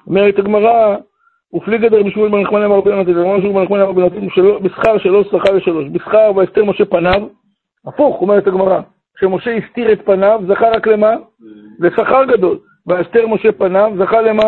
אומרת 0.07 0.39
הגמרא, 0.39 0.95
ופליגא 1.53 1.89
דרבי 1.89 2.11
שמואל 2.11 2.31
בן 2.31 2.41
נחמני 2.41 2.65
אמר 2.65 2.75
רבי 2.75 2.89
יונתן, 2.89 3.17
אמר 3.17 3.41
שמואל 3.41 3.53
בן 3.53 3.61
נחמני 3.63 3.81
אמר 3.81 3.89
רבי 3.89 4.01
יונתן, 4.01 4.29
שלא- 4.29 4.59
בשכר 4.59 4.97
שלוש 4.97 5.27
שכר 5.27 5.53
לשלוש, 5.53 5.85
בשכר 5.91 6.31
ויסתר 6.35 6.65
משה 6.65 6.85
פניו, 6.85 7.27
הפוך, 7.87 8.21
אומרת 8.21 8.47
הגמרא, 8.47 8.79
כשמשה 9.17 9.51
הסתיר 9.51 9.91
את 9.91 10.05
פניו, 10.05 10.41
זכה 10.47 10.69
רק 10.69 10.87
למה? 10.87 11.11
לשכר 11.79 12.25
גדול. 12.25 12.57
ויסתר 12.87 13.27
משה 13.27 13.51
פניו, 13.51 13.93
זכה 13.97 14.21
למה? 14.21 14.43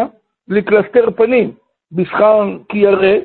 לקלסתר 0.47 1.11
פנים. 1.11 1.51
בשכר 1.91 2.57
כי 2.69 2.77
ירא, 2.77 3.15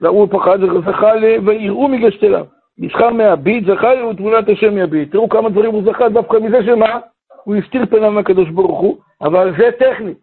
והוא 0.00 0.28
פחד, 0.30 0.58
זכה 0.86 1.14
ל... 1.14 1.24
ויראו 1.46 1.88
מגשתליו. 1.88 2.44
בשכר 2.78 3.10
מהביט, 3.10 3.64
זכה 3.66 3.94
לו 3.94 4.14
תמונת 4.14 4.48
השם 4.48 4.78
יביט. 4.78 5.12
תראו 5.12 5.28
כמה 5.28 5.48
דברים 5.50 5.70
הוא 5.72 5.82
זכה 5.92 6.08
דווקא 6.08 6.36
מזה 6.36 6.64
שמה? 6.64 6.98
הוא 7.44 7.54
הסתיר 7.54 7.86
פניו 7.86 8.10
מהקדוש 8.10 8.48
ברוך 8.48 8.80
הוא, 8.80 8.96
אבל 9.22 9.54
זה 9.58 9.70
טכני. 9.78 10.14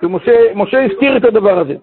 שמשה 0.00 0.54
משה 0.54 0.84
הסתיר 0.84 1.16
את 1.16 1.24
הדבר 1.24 1.58
הזה. 1.58 1.76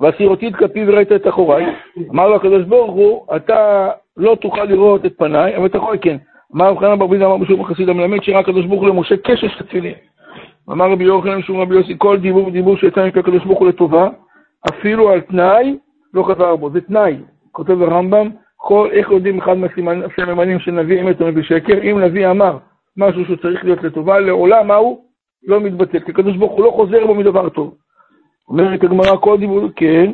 והסירותי 0.00 0.48
את 0.48 0.56
כפי 0.56 0.84
וראית 0.88 1.12
את 1.12 1.28
אחוריי. 1.28 1.66
אמר 2.10 2.28
לו 2.28 2.36
הקדוש 2.36 2.64
ברוך 2.64 2.92
הוא, 2.92 3.26
אתה 3.36 3.90
לא 4.16 4.36
תוכל 4.40 4.64
לראות 4.64 5.06
את 5.06 5.12
פניי, 5.18 5.56
אבל 5.56 5.66
אתה 5.66 5.78
יכול 5.78 5.96
כן. 6.00 6.16
אמר 6.54 6.70
רב 6.70 6.78
חנן 6.78 6.98
בר 6.98 7.06
בידה 7.06 7.26
אמר 7.26 7.36
בשום 7.36 7.60
החסיד 7.60 7.88
המלמד 7.88 8.22
שראה 8.22 8.38
הקדוש 8.38 8.66
ברוך 8.66 8.80
הוא 8.80 8.88
למשה 8.88 9.16
קשש 9.16 9.60
התפילין. 9.60 9.94
אמר 10.70 10.90
רבי 10.90 11.04
יוחנן 11.04 11.42
שום 11.42 11.60
רבי 11.60 11.74
יוסי, 11.74 11.94
כל 11.98 12.18
דיבור 12.18 12.46
ודיבור 12.46 12.76
שיצא 12.76 13.06
מפי 13.06 13.18
הקדוש 13.18 13.44
ברוך 13.44 13.58
הוא 13.58 13.68
לטובה, 13.68 14.08
אפילו 14.68 15.10
על 15.10 15.20
תנאי, 15.20 15.78
לא 16.14 16.22
חזר 16.22 16.56
בו. 16.56 16.70
זה 16.70 16.80
תנאי. 16.80 17.16
כותב 17.52 17.82
הרמב"ם, 17.82 18.30
כל, 18.56 18.88
איך 18.92 19.10
יודעים 19.10 19.38
אחד 19.38 19.54
מהסממנים 19.54 20.58
של 20.58 20.70
נביא 20.70 21.00
אמת 21.00 21.20
או 21.20 21.28
נביא 21.28 21.42
שקר? 21.42 21.82
אם 21.82 21.98
נביא 21.98 22.30
אמר 22.30 22.56
משהו 22.96 23.24
שצריך 23.24 23.64
להיות 23.64 23.82
לטובה, 23.82 24.18
לעולם 24.18 24.66
מה 24.66 24.74
הוא? 24.74 25.04
לא 25.46 25.60
מתבטל. 25.60 26.00
כי 26.00 26.10
הקדוש 26.10 26.36
ברוך 26.36 26.52
הוא 26.52 26.64
לא 26.64 26.70
חוזר 26.70 27.06
בו 27.06 27.14
מדבר 27.14 27.48
טוב. 27.48 27.74
אומרת 28.50 28.84
הגמרא, 28.84 29.16
כל 29.16 29.38
דיבור, 29.38 29.60
כן. 29.76 30.12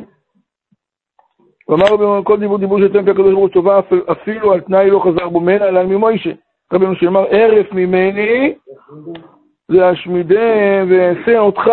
ואמר 1.69 1.85
רבי 1.91 2.03
יוחנן, 2.03 2.23
כל 2.23 2.39
דיבור 2.39 2.57
דיבור 2.57 2.79
שיצא 2.79 3.01
מפי 3.01 3.11
הקדוש 3.11 3.27
ברוך 3.33 3.39
הוא 3.39 3.47
לטובה, 3.49 3.79
אפ- 3.79 4.09
אפילו 4.11 4.53
על 4.53 4.59
תנאי 4.61 4.89
לא 4.89 4.99
חזר 4.99 5.29
בו 5.29 5.39
מנה, 5.39 5.67
אלא 5.67 5.83
ממוישה. 5.83 6.29
רבי 6.73 6.85
משה 6.85 7.07
אמר, 7.07 7.25
הרף 7.31 7.71
ממני, 7.73 8.53
להשמידם 9.69 10.87
ואעשה 10.89 11.39
אותך 11.39 11.71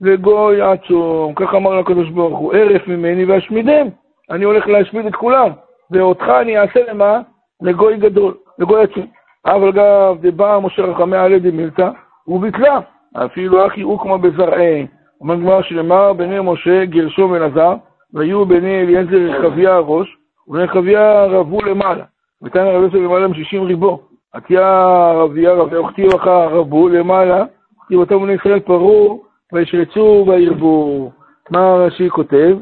לגוי 0.00 0.60
עצום. 0.62 1.34
כך 1.34 1.54
אמר 1.54 1.70
לו 1.74 1.80
הקדוש 1.80 2.10
ברוך 2.10 2.38
הוא, 2.38 2.54
הרף 2.54 2.88
ממני 2.88 3.24
ואשמידם. 3.24 3.86
אני 4.30 4.44
הולך 4.44 4.66
להשמיד 4.66 5.06
את 5.06 5.14
כולם, 5.16 5.50
ואותך 5.90 6.24
אני 6.40 6.58
אעשה 6.58 6.80
למה? 6.92 7.20
לגוי 7.62 7.96
גדול, 7.96 8.34
לגוי 8.58 8.82
עצום. 8.82 9.06
אבל 9.46 9.72
גב 9.72 10.16
דבא 10.20 10.58
משה 10.62 10.82
רחמי 10.82 11.16
עלי 11.16 11.40
דמילתא, 11.40 11.90
וביטלה, 12.28 12.80
אפילו 13.16 13.66
אחי 13.66 13.82
כמו 13.98 14.18
בזרעי. 14.18 14.86
אומר 15.20 15.34
גמר 15.34 15.62
שנאמר 15.62 16.12
בני 16.12 16.40
משה 16.42 16.84
גרשום 16.84 17.34
אלעזר, 17.34 17.74
והיו 18.14 18.46
בני 18.46 18.80
אליעזר 18.80 19.16
רחביה 19.16 19.74
הראש, 19.74 20.16
ובני 20.48 20.62
רחביה 20.62 21.24
רבו 21.24 21.62
למעלה. 21.62 22.04
ותנא 22.42 22.68
רבי 22.68 22.84
יוסף 22.84 22.94
למעלה 22.94 23.28
משישים 23.28 23.62
ריבו. 23.62 24.00
עטיה 24.32 25.12
רביה 25.14 25.52
רבי 25.52 25.78
וכתיב 25.78 26.14
אחר 26.14 26.48
רבו 26.48 26.88
למעלה, 26.88 27.44
וכתיב 27.76 27.98
אותם 27.98 28.18
בני 28.22 28.32
ישראל 28.32 28.60
פרעו, 28.60 29.24
וישרצו 29.52 30.24
וירבו. 30.28 31.10
מה 31.50 31.74
רש"י 31.74 32.10
כותב? 32.10 32.56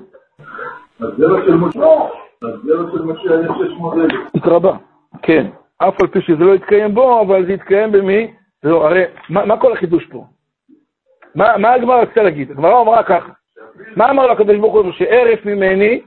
הזרע 1.01 1.41
של 1.47 1.55
משה, 1.55 1.81
הזרע 2.43 2.91
של 2.93 3.03
משה 3.03 3.39
היה 3.39 3.49
600 3.69 3.95
אלף. 3.95 4.13
התרבה, 4.35 4.77
כן. 5.23 5.47
אף 5.79 6.01
על 6.01 6.07
פי 6.07 6.21
שזה 6.21 6.45
לא 6.45 6.55
יתקיים 6.55 6.95
בו, 6.95 7.21
אבל 7.21 7.47
זה 7.47 7.53
יתקיים 7.53 7.93
במי? 7.93 8.31
לא, 8.65 8.87
הרי, 8.87 9.03
מה, 9.31 9.45
מה 9.45 9.57
כל 9.57 9.73
החידוש 9.73 10.07
פה? 10.07 10.25
מה, 11.37 11.59
מה 11.59 11.73
הגמרא 11.73 12.01
רצתה 12.01 12.23
להגיד? 12.23 12.51
הגמרא 12.51 12.81
אמרה 12.81 13.03
ככה, 13.03 13.29
מה 13.97 14.11
אמר 14.11 14.27
לקדוש 14.27 14.57
ברוך 14.57 14.75
הוא? 14.75 14.93
שערף 14.93 15.47
ממני 15.47 16.01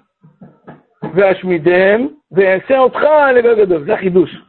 ואשמידם 1.14 2.08
ואעשה 2.32 2.78
אותך 2.78 3.02
לגל 3.36 3.66
גדול, 3.66 3.84
זה 3.86 3.94
החידוש. 3.94 4.42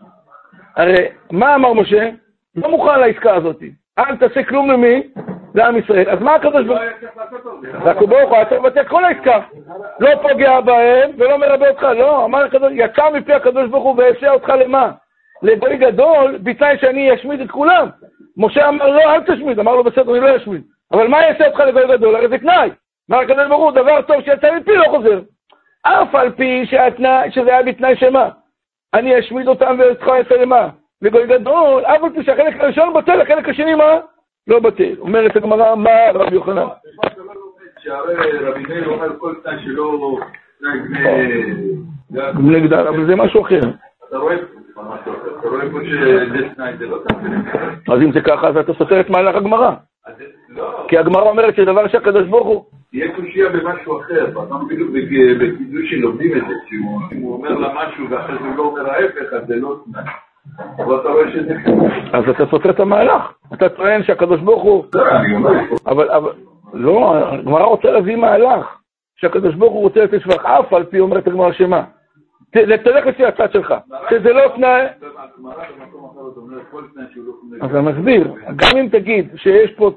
הרי 0.77 1.09
מה 1.31 1.55
אמר 1.55 1.73
משה? 1.73 2.11
לא 2.57 2.71
מוכן 2.71 3.01
לעסקה 3.01 3.35
הזאת, 3.35 3.63
אל 3.99 4.17
תעשה 4.17 4.43
כלום 4.43 4.71
למי? 4.71 5.03
לעם 5.55 5.77
ישראל. 5.77 6.11
אז 6.11 6.21
מה 6.21 6.35
הקדוש 6.35 6.67
ברוך 6.67 6.81
הוא? 6.81 7.91
הקדוש 7.91 8.09
ברוך 8.09 8.31
הוא 8.31 8.37
היה 8.37 8.45
צריך 8.45 8.61
לבטל 8.61 8.85
כל 8.85 9.05
העסקה. 9.05 9.41
לא 10.01 10.11
פוגע 10.23 10.61
בהם 10.61 11.11
ולא 11.19 11.39
מרבה 11.39 11.69
אותך, 11.69 11.83
לא, 11.83 12.25
אמר 12.25 12.45
הקדוש, 12.45 12.73
יצא 12.75 13.11
מפי 13.15 13.33
הקדוש 13.33 13.69
ברוך 13.69 13.85
הוא 13.85 13.95
ואעשה 13.99 14.31
אותך 14.31 14.49
למה? 14.49 14.91
לגוי 15.43 15.77
גדול, 15.77 16.39
בתנאי 16.43 16.79
שאני 16.79 17.15
אשמיד 17.15 17.41
את 17.41 17.51
כולם. 17.51 17.89
משה 18.41 18.69
אמר 18.69 18.87
לו, 18.87 19.01
אל 19.01 19.21
תשמיד, 19.21 19.59
אמר 19.59 19.75
לו, 19.75 19.85
בסדר, 19.85 20.13
אני 20.13 20.21
לא 20.21 20.37
אשמיד. 20.37 20.63
אבל 20.93 21.09
מה 21.09 21.23
יעשה 21.23 21.47
אותך 21.47 21.61
לגוי 21.61 21.97
גדול? 21.97 22.17
הרי 22.17 22.29
זה 22.29 22.39
תנאי. 22.39 22.71
אמר 23.11 23.19
הקדוש 23.21 23.49
ברוך 23.49 23.63
הוא, 23.63 23.73
דבר 23.73 24.03
טוב 24.03 24.23
שיצא 24.23 24.57
מפי 24.57 24.77
לא 24.77 24.85
חוזר. 24.91 25.21
אף 25.83 26.15
על 26.15 26.31
פי 26.31 26.67
שהתנאי, 26.67 27.31
שזה 27.31 27.51
היה 27.51 27.63
בתנאי 27.63 27.97
שמה? 27.97 28.29
אני 28.95 29.19
אשמיד 29.19 29.49
אותם 29.49 29.77
ואותך 29.79 30.07
יעשה 30.07 30.37
למה? 30.43 30.69
לגוי 31.03 31.27
גדול, 31.27 31.85
אף 31.85 32.05
על 32.05 32.11
פי 32.11 32.23
שהחלק 32.23 32.61
הראשון 32.61 32.95
בטל, 32.95 33.21
החלק 33.21 33.49
השני 33.49 33.75
מה? 33.75 33.99
לא 34.47 34.61
בטל. 34.61 34.95
אומרת 34.99 35.37
הגמרא, 35.37 35.75
מה 35.75 36.11
רבי 36.15 36.35
יוחנן? 36.35 36.67
שהרי 37.79 38.39
רבי 38.39 38.63
מאיר 38.69 38.89
אומר 38.89 39.19
כל 39.19 39.35
תנאי 39.45 39.65
שלא... 39.65 40.19
גדל, 42.65 42.87
אבל 42.89 43.07
זה 43.07 43.17
משהו 43.17 43.43
אחר. 43.43 43.61
אתה 44.09 44.19
רואה 44.19 44.37
אז 47.89 48.03
אם 48.03 48.13
זה 48.13 48.21
ככה, 48.21 48.49
אז 48.49 48.57
אתה 48.57 48.75
סותר 48.75 49.01
את 49.01 49.11
מהלך 49.11 49.37
הגמרא. 49.37 49.71
כי 50.89 50.99
הגמרא 50.99 51.23
אומרת 51.23 51.57
שדבר 51.57 51.89
שהקדוש 51.89 52.27
ברוך 52.29 52.47
הוא... 52.47 52.65
תהיה 52.91 53.15
קושייה 53.17 53.49
במשהו 53.49 54.01
אחר. 54.01 54.27
פעם 54.35 54.69
בדיוק 54.69 54.91
בק- 54.91 55.37
בקידוש 55.41 55.91
שלומדים 55.91 56.37
את 56.37 56.43
זה. 56.49 56.55
שאם 56.69 56.83
הוא- 56.83 57.01
אם 57.13 57.21
הוא 57.23 57.35
אומר 57.35 57.49
לה 57.59 57.69
משהו 57.75 58.11
ואחרי 58.11 58.39
זה 58.39 58.49
הוא 58.49 58.57
לא 58.57 58.63
אומר 58.63 58.91
ההפך, 58.91 59.33
אז 59.33 59.47
זה 59.47 59.57
לא 59.57 59.77
תנאי. 59.85 60.05
אז 62.13 62.29
אתה 62.29 62.47
סותר 62.51 62.71
את 62.71 62.81
המהלך. 62.81 63.23
אתה 63.55 63.69
טוען 63.69 64.03
שהקדוש 64.03 64.41
ברוך 64.41 64.63
הוא... 64.63 64.85
לא. 64.95 65.51
אבל, 65.87 66.11
אבל, 66.11 66.31
לא, 66.75 67.15
הגמרא 67.33 67.63
רוצה 67.65 67.91
להביא 67.91 68.17
מהלך. 68.17 68.67
שהקדוש 69.17 69.55
ברוך 69.55 69.73
הוא 69.73 69.83
רוצה 69.83 70.05
לתת 70.05 70.21
שבח, 70.21 70.45
אף 70.45 70.73
על 70.73 70.85
פי 70.85 71.01
אומרת 71.01 71.27
הגמרא 71.27 71.53
שמה. 71.53 71.83
תלך 72.51 73.07
לפי 73.07 73.25
הצד 73.27 73.53
שלך. 73.53 73.75
שזה 74.11 74.33
לא 74.33 74.49
תנאי... 74.57 74.87
אז 77.61 77.77
אני 77.77 77.93
מסביר, 77.93 78.35
גם 78.57 78.79
אם 78.79 78.89
תגיד 78.89 79.31
שיש 79.37 79.73
פה 79.77 79.91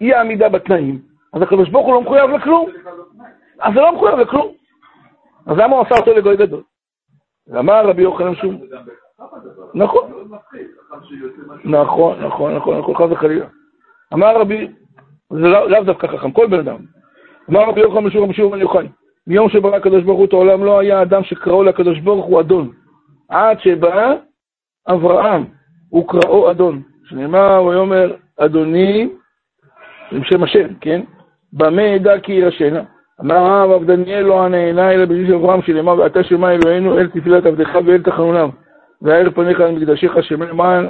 אי 0.00 0.14
עמידה 0.14 0.48
בתנאים, 0.48 0.98
אז 1.32 1.42
הקדוש 1.42 1.68
ברוך 1.68 1.86
הוא 1.86 1.94
לא 1.94 2.02
מחויב 2.02 2.30
לכלום. 2.30 2.70
אז 3.60 3.74
זה 3.74 3.80
לא 3.80 3.92
מחויב 3.94 4.18
לכלום. 4.18 4.52
אז 5.46 5.58
למה 5.58 5.76
הוא 5.76 5.86
עשה 5.86 5.94
אותו 5.94 6.14
לגוי 6.14 6.36
גדול? 6.36 6.62
אמר 7.58 7.86
רבי 7.86 8.02
יוחנן 8.02 8.34
שום... 8.34 8.60
נכון, 9.74 10.10
נכון, 11.64 12.20
נכון, 12.24 12.56
נכון, 12.56 12.78
נכון, 12.78 12.94
חס 12.94 13.10
וחלילה. 13.10 13.46
אמר 14.14 14.40
רבי, 14.40 14.68
זה 15.30 15.38
לא- 15.48 15.70
לאו 15.70 15.84
דווקא 15.84 16.06
חכם, 16.06 16.32
כל 16.32 16.46
בן 16.46 16.58
אדם. 16.58 16.76
אמר 17.50 17.68
רבי 17.68 17.80
יוחנן 17.80 18.04
משום 18.04 18.22
רבי 18.24 18.34
שמעון 18.34 18.60
יוחאי, 18.60 18.88
מיום 19.30 19.48
שברא 19.48 19.76
הקדוש 19.76 20.04
ברוך 20.04 20.18
הוא 20.18 20.26
את 20.26 20.32
העולם 20.32 20.64
לא 20.64 20.78
היה 20.78 21.02
אדם 21.02 21.24
שקראו 21.24 21.62
לקדוש 21.62 21.98
ברוך 21.98 22.26
הוא 22.26 22.40
אדון. 22.40 22.70
עד 23.28 23.60
שבא 23.60 24.14
אברהם, 24.88 25.44
וקראו 25.94 26.50
אדון. 26.50 26.82
שנאמר, 27.04 27.64
ויאמר 27.64 28.14
אדוני, 28.36 29.08
עם 30.12 30.24
שם 30.24 30.42
השם, 30.42 30.66
כן? 30.80 31.00
במה 31.52 31.82
ידע 31.82 32.20
כי 32.20 32.32
ירשנה? 32.32 32.82
אמר 33.20 33.36
הרב 33.36 33.84
דניאל 33.84 34.22
לא 34.22 34.44
הנהנה 34.44 34.92
אלא 34.92 35.04
בשביל 35.04 35.34
אברהם 35.34 35.62
שנאמר 35.62 35.98
ואתה 35.98 36.24
שמע 36.24 36.52
אלוהינו 36.52 36.98
אל 36.98 37.08
תפילת 37.08 37.46
עבדך 37.46 37.78
ואל 37.84 38.02
תחנונם 38.02 38.48
והאר 39.02 39.30
פניך 39.30 39.60
על 39.60 39.72
מקדשיך 39.72 40.12
שם 40.22 40.42
למען 40.42 40.86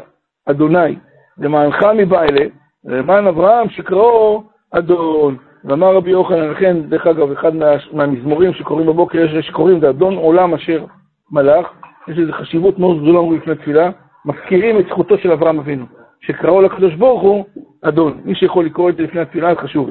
אדוני 0.46 0.96
למענך 1.38 1.82
מבעלה 1.96 2.44
למען 2.84 3.26
אברהם 3.26 3.68
שקראו 3.68 4.42
אדון 4.70 5.36
ואמר 5.64 5.94
רבי 5.94 6.10
יוחנן 6.10 6.50
לכן 6.50 6.82
דרך 6.82 7.06
אגב 7.06 7.32
אחד 7.32 7.54
מה, 7.54 7.66
מהמזמורים 7.92 8.54
שקוראים 8.54 8.86
בבוקר 8.86 9.18
יש 9.18 9.46
שקוראים 9.46 9.80
זה 9.80 9.90
אדון 9.90 10.16
עולם 10.16 10.54
אשר 10.54 10.84
מלך 11.30 11.66
יש 12.08 12.18
לזה 12.18 12.32
חשיבות 12.32 12.78
מאוד 12.78 13.02
גדולה 13.02 13.18
אומרים 13.18 13.40
לפני 13.40 13.54
תפילה 13.54 13.90
מזכירים 14.24 14.78
את 14.78 14.86
זכותו 14.86 15.18
של 15.18 15.32
אברהם 15.32 15.58
אבינו 15.58 15.86
שקראו 16.20 16.62
לקדוש 16.62 16.94
ברוך 16.94 17.22
הוא 17.22 17.44
אדון 17.82 18.20
מי 18.24 18.34
שיכול 18.34 18.64
לקרוא 18.64 18.90
את 18.90 18.96
זה 18.96 19.02
לפני 19.02 19.20
התפילה 19.20 19.54
זה 19.54 19.60
חשוב 19.60 19.90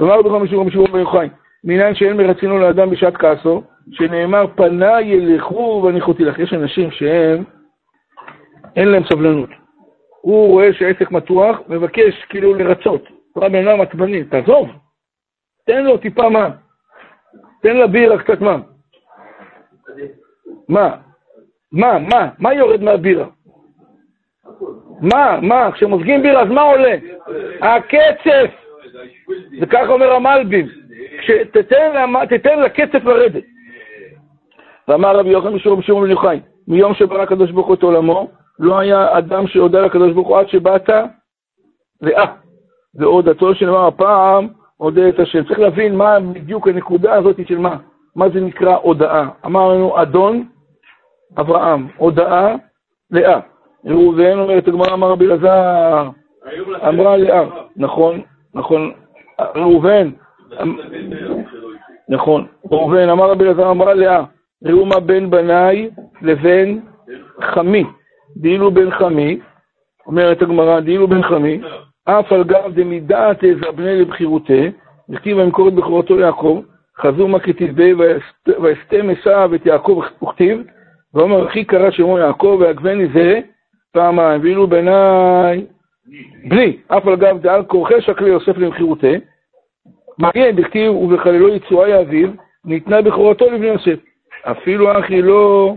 אמר 0.00 0.22
בכל 0.22 0.38
משום 0.38 0.66
משום 0.66 0.84
בן 0.92 0.98
יוחאי 0.98 1.28
מניין 1.64 1.94
שאין 1.94 2.16
מרצינו 2.16 2.58
לאדם 2.58 2.90
בשעת 2.90 3.16
כעסו, 3.16 3.62
שנאמר 3.92 4.46
פניי 4.54 5.04
ילכו 5.04 5.82
והניחותי 5.84 6.24
לך. 6.24 6.38
יש 6.38 6.52
אנשים 6.52 6.90
שהם, 6.90 7.44
אין 8.76 8.88
להם 8.88 9.02
סבלנות. 9.04 9.50
הוא 10.20 10.48
רואה 10.48 10.72
שהעסק 10.72 11.10
מתוח, 11.10 11.58
מבקש 11.68 12.24
כאילו 12.28 12.54
לרצות. 12.54 13.04
הוא 13.32 13.48
בן 13.48 13.68
אדם 13.68 13.80
עצבני, 13.80 14.24
תעזוב, 14.24 14.68
תן 15.70 15.84
לו 15.84 15.96
טיפה 15.96 16.28
מה. 16.28 16.48
תן 17.62 17.76
לבירה 17.76 18.18
קצת 18.18 18.40
מה. 18.40 18.56
מה? 20.68 20.96
מה? 21.72 21.98
מה? 21.98 22.28
מה 22.38 22.54
יורד 22.54 22.82
מהבירה? 22.82 23.26
מה? 25.00 25.40
מה? 25.42 25.72
כשמוזגים 25.72 26.22
בירה, 26.22 26.42
אז 26.42 26.48
מה 26.48 26.60
עולה? 26.60 26.96
הקצף! 27.60 28.50
וככה 29.60 29.86
אומר 29.86 30.12
המלבים. 30.12 30.68
תתן 32.28 32.60
לקצף 32.60 33.04
לרדת. 33.04 33.44
ואמר 34.88 35.16
רבי 35.16 35.30
יוחנן 35.30 35.52
משום 35.52 35.82
שמעון 35.82 36.04
בן 36.04 36.10
יוחאי, 36.10 36.40
מיום 36.68 36.94
שברא 36.94 37.22
הקדוש 37.22 37.50
ברוך 37.50 37.66
הוא 37.66 37.74
את 37.74 37.82
עולמו, 37.82 38.30
לא 38.58 38.78
היה 38.78 39.18
אדם 39.18 39.46
שהודה 39.46 39.80
לקדוש 39.80 40.12
ברוך 40.12 40.28
הוא 40.28 40.38
עד 40.38 40.48
שבאת 40.48 40.90
לאה. 42.00 42.26
והודתו 42.94 43.54
שנאמר 43.54 43.86
הפעם, 43.86 44.59
הודה 44.80 45.08
את 45.08 45.18
השם. 45.18 45.44
צריך 45.44 45.58
להבין 45.58 45.96
מה 45.96 46.20
בדיוק 46.20 46.68
הנקודה 46.68 47.14
הזאת 47.14 47.36
של 47.48 47.58
מה. 47.58 47.76
מה 48.16 48.28
זה 48.28 48.40
נקרא 48.40 48.76
הודאה. 48.76 49.28
אמרנו 49.46 50.02
אדון 50.02 50.44
אברהם, 51.40 51.88
הודאה 51.96 52.54
לאה. 53.10 53.40
ראובן 53.84 54.38
אומרת 54.38 54.68
הגמרא 54.68 54.94
אמר 54.94 55.10
רבי 55.10 55.26
אלעזר, 55.26 56.08
אמרה 56.88 57.16
לאה, 57.16 57.44
נכון, 57.76 58.20
נכון, 58.54 58.92
ראובן, 59.56 60.10
נכון. 62.08 62.46
ראובן, 62.70 63.08
אמר 63.08 63.30
רבי 63.30 63.44
אלעזר, 63.44 63.70
אמרה 63.70 63.94
לאה, 63.94 64.24
ראו 64.64 64.86
מה 64.86 65.00
בין 65.00 65.30
בניי 65.30 65.90
לבין 66.22 66.80
חמי. 67.40 67.84
דאילו 68.36 68.70
בן 68.70 68.90
חמי, 68.90 69.40
אומרת 70.06 70.42
הגמרא, 70.42 70.80
דאילו 70.80 71.08
בן 71.08 71.22
חמי, 71.22 71.60
אף 72.04 72.32
על 72.32 72.44
גב 72.44 72.72
דמידעת 72.74 73.44
אבני 73.44 74.00
לבחירותי, 74.00 74.70
וכתיב 75.08 75.36
וימכור 75.36 75.68
את 75.68 75.74
בכורתו 75.74 76.16
ליעקב, 76.16 76.62
חזו 76.98 77.28
מה 77.28 77.38
כתתבי 77.38 77.94
ויסתם 78.58 79.10
עשיו 79.10 79.54
את 79.54 79.66
יעקב 79.66 80.02
וכתיב, 80.22 80.62
ואומר 81.14 81.48
אחי 81.48 81.64
קרא 81.64 81.90
שמו 81.90 82.18
יעקב 82.18 82.56
ויעקבני 82.60 83.08
זה 83.14 83.40
פעמיים, 83.92 84.40
ואילו 84.42 84.66
בעיניי 84.66 85.66
בלי, 86.48 86.76
אף 86.88 87.06
על 87.06 87.16
גב 87.16 87.38
דעל 87.40 87.64
כורכי 87.64 88.00
שקלי 88.00 88.28
יוסף 88.28 88.58
למכירותי, 88.58 89.14
מגן 90.18 90.50
דכתיב 90.50 90.94
ובחללו 90.94 91.48
יצואי 91.48 92.00
אביו, 92.00 92.30
ניתנה 92.64 93.02
בכורתו 93.02 93.50
לבני 93.50 93.66
יוסף. 93.66 93.98
אפילו 94.42 95.00
אחי 95.00 95.22
לא 95.22 95.74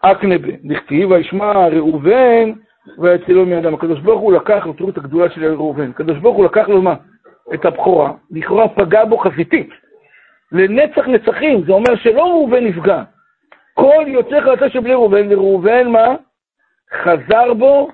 אקנבה, 0.00 0.52
דכתיב 0.64 1.10
וישמע 1.10 1.68
ראובן 1.68 2.52
ויצילו 2.98 3.46
מידם. 3.46 3.74
הקדוש 3.74 4.00
ברוך 4.00 4.20
הוא 4.20 4.32
לקח, 4.32 4.66
תראו 4.76 4.88
את 4.88 4.98
הגדולה 4.98 5.30
של 5.30 5.54
ראובן, 5.54 5.90
הקדוש 5.90 6.18
ברוך 6.18 6.36
הוא 6.36 6.44
לקח 6.44 6.68
לו 6.68 6.82
מה? 6.82 6.94
את 7.54 7.64
הבכורה, 7.64 8.12
לכאורה 8.30 8.68
פגע 8.68 9.04
בו 9.04 9.18
חזיתית. 9.18 9.70
לנצח 10.52 11.08
נצחים, 11.08 11.64
זה 11.66 11.72
אומר 11.72 11.96
שלא 11.96 12.22
ראובן 12.22 12.64
נפגע. 12.64 13.02
כל 13.74 14.04
יוצא 14.06 14.40
חלצה 14.40 14.70
של 14.70 14.80
בני 14.80 14.94
ראובן, 14.94 15.32
וראובן 15.32 15.88
מה? 15.88 16.14
חזר 17.02 17.54
בו 17.54 17.88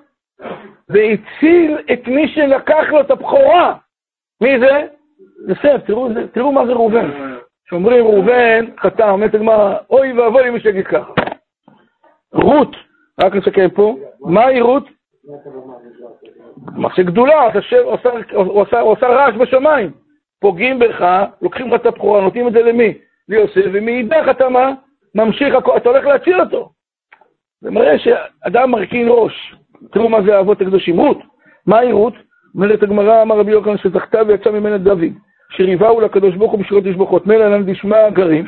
והציל 0.88 1.78
את 1.92 2.08
מי 2.08 2.28
שלקח 2.28 2.84
לו 2.88 3.00
את 3.00 3.10
הבכורה. 3.10 3.74
מי 4.40 4.58
זה? 4.58 4.86
יוסף, 5.48 5.86
תראו, 5.86 6.08
תראו 6.32 6.52
מה 6.52 6.66
זה 6.66 6.72
ראובן. 6.72 7.10
כשאומרים 7.66 8.04
ראובן, 8.04 8.66
חטא, 8.80 9.10
אומרת 9.10 9.34
הגמרא, 9.34 9.76
אוי 9.90 10.12
ואבוי 10.12 10.46
למי 10.46 10.60
שיגיד 10.60 10.86
ככה. 10.86 11.12
רות, 12.32 12.76
רק 13.20 13.34
נסכם 13.34 13.68
פה, 13.74 13.96
מהי 14.20 14.60
רות? 14.60 14.84
מעשה 16.76 17.02
גדולה, 17.02 17.50
הוא 18.32 18.62
עושה 18.90 19.08
רעש 19.08 19.34
בשמיים. 19.34 19.90
פוגעים 20.40 20.78
בך, 20.78 21.24
לוקחים 21.42 21.68
לך 21.68 21.80
את 21.80 21.86
הבכורה, 21.86 22.20
נותנים 22.20 22.48
את 22.48 22.52
זה 22.52 22.62
למי? 22.62 22.94
ליוסף, 23.28 23.64
ומאידך 23.72 24.26
אתה 24.30 24.48
מה? 24.48 24.72
ממשיך, 25.14 25.54
אתה 25.76 25.88
הולך 25.88 26.04
להציל 26.04 26.40
אותו. 26.40 26.70
זה 27.60 27.70
מראה 27.70 27.98
שאדם 27.98 28.70
מרכין 28.70 29.06
ראש. 29.10 29.54
תראו 29.92 30.08
מה 30.08 30.22
זה 30.22 30.36
האבות 30.36 30.60
הקדושים. 30.60 30.96
רות, 30.96 31.18
מהי 31.66 31.92
רות? 31.92 32.14
אומרת 32.54 32.82
הגמרא, 32.82 33.22
אמר 33.22 33.38
רבי 33.38 33.52
יוחנן, 33.52 33.78
שזכתה 33.78 34.18
ויצא 34.26 34.50
ממנה 34.50 34.78
דוד, 34.78 35.12
שריבהו 35.50 36.00
לקדוש 36.00 36.34
ברוך 36.34 36.52
הוא 36.52 36.60
בשירות 36.60 36.84
תשבחות. 36.84 37.26
מילא 37.26 37.48
לן 37.48 37.72
דשמע 37.72 38.10
גרים. 38.10 38.46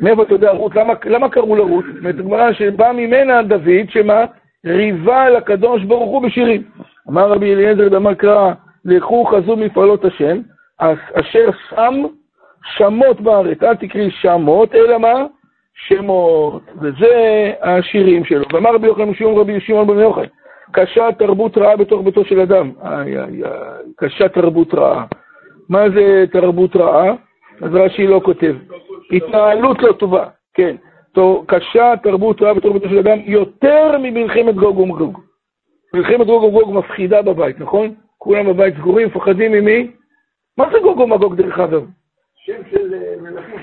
מאיפה 0.00 0.22
אתה 0.22 0.34
יודע 0.34 0.50
רות? 0.50 0.74
למה, 0.74 0.92
למה 1.04 1.28
קראו 1.28 1.56
לה 1.56 1.62
רות? 1.62 1.84
אומרת 1.98 2.14
הגמרא 2.18 2.52
שבא 2.52 2.92
ממנה 2.92 3.42
דוד, 3.42 3.90
שמה? 3.90 4.24
ריבה 4.66 5.30
לקדוש 5.30 5.82
ברוך 5.82 6.10
הוא 6.10 6.22
בשירים. 6.22 6.62
אמר 7.08 7.30
רבי 7.30 7.54
אליעזר 7.54 7.88
דמר 7.88 8.14
קרא, 8.14 8.52
לכו 8.84 9.24
חזו 9.24 9.56
מפעלות 9.56 10.04
השם, 10.04 10.40
אשר 11.14 11.50
שם 11.70 11.94
שמות 12.76 13.20
בארץ. 13.20 13.62
אל 13.62 13.74
תקראי 13.74 14.10
שמות, 14.10 14.74
אלא 14.74 14.98
מה? 14.98 15.26
שמות. 15.74 16.62
וזה 16.82 17.52
השירים 17.62 18.24
שלו. 18.24 18.44
ואמר 18.52 18.74
רבי 18.74 18.86
יוחנן 18.86 19.08
משום 19.08 19.38
רבי 19.38 19.60
שמעון 19.60 19.86
בן 19.86 19.98
יוחנן, 19.98 20.24
קשה 20.72 21.08
תרבות 21.18 21.58
רעה 21.58 21.76
בתוך 21.76 22.02
ביתו 22.04 22.24
של 22.24 22.40
אדם. 22.40 22.70
איי 22.84 23.18
איי 23.18 23.44
איי, 23.44 23.52
קשה 23.96 24.28
תרבות 24.28 24.74
רעה. 24.74 25.04
מה 25.68 25.90
זה 25.90 26.24
תרבות 26.32 26.76
רעה? 26.76 27.14
אז 27.62 27.74
רש"י 27.74 28.06
לא 28.06 28.20
כותב. 28.24 28.54
התנהלות 29.12 29.82
לא 29.82 29.92
טובה, 29.92 30.28
כן. 30.54 30.76
קשה 31.46 31.92
תרבות 32.02 32.42
רעה 32.42 32.54
בתוך 32.54 32.72
ביתו 32.72 32.88
של 32.88 32.98
אדם 32.98 33.18
יותר 33.24 33.98
ממלחמת 33.98 34.54
גוג 34.54 34.78
ומגוג. 34.78 35.20
מלחמת 35.94 36.26
גוג 36.26 36.44
ומגוג 36.44 36.74
מפחידה 36.74 37.22
בבית, 37.22 37.60
נכון? 37.60 37.94
כולם 38.18 38.46
בבית 38.46 38.74
סגורים, 38.74 39.06
מפחדים 39.06 39.52
ממי? 39.52 39.90
מה 40.58 40.70
זה 40.72 40.78
גוג 40.82 41.00
ומגוג 41.00 41.34
דרך 41.34 41.58
אגב? 41.58 41.84
שם 42.34 42.62
של 42.70 42.94
אה, 42.94 43.14
מלכים. 43.20 43.60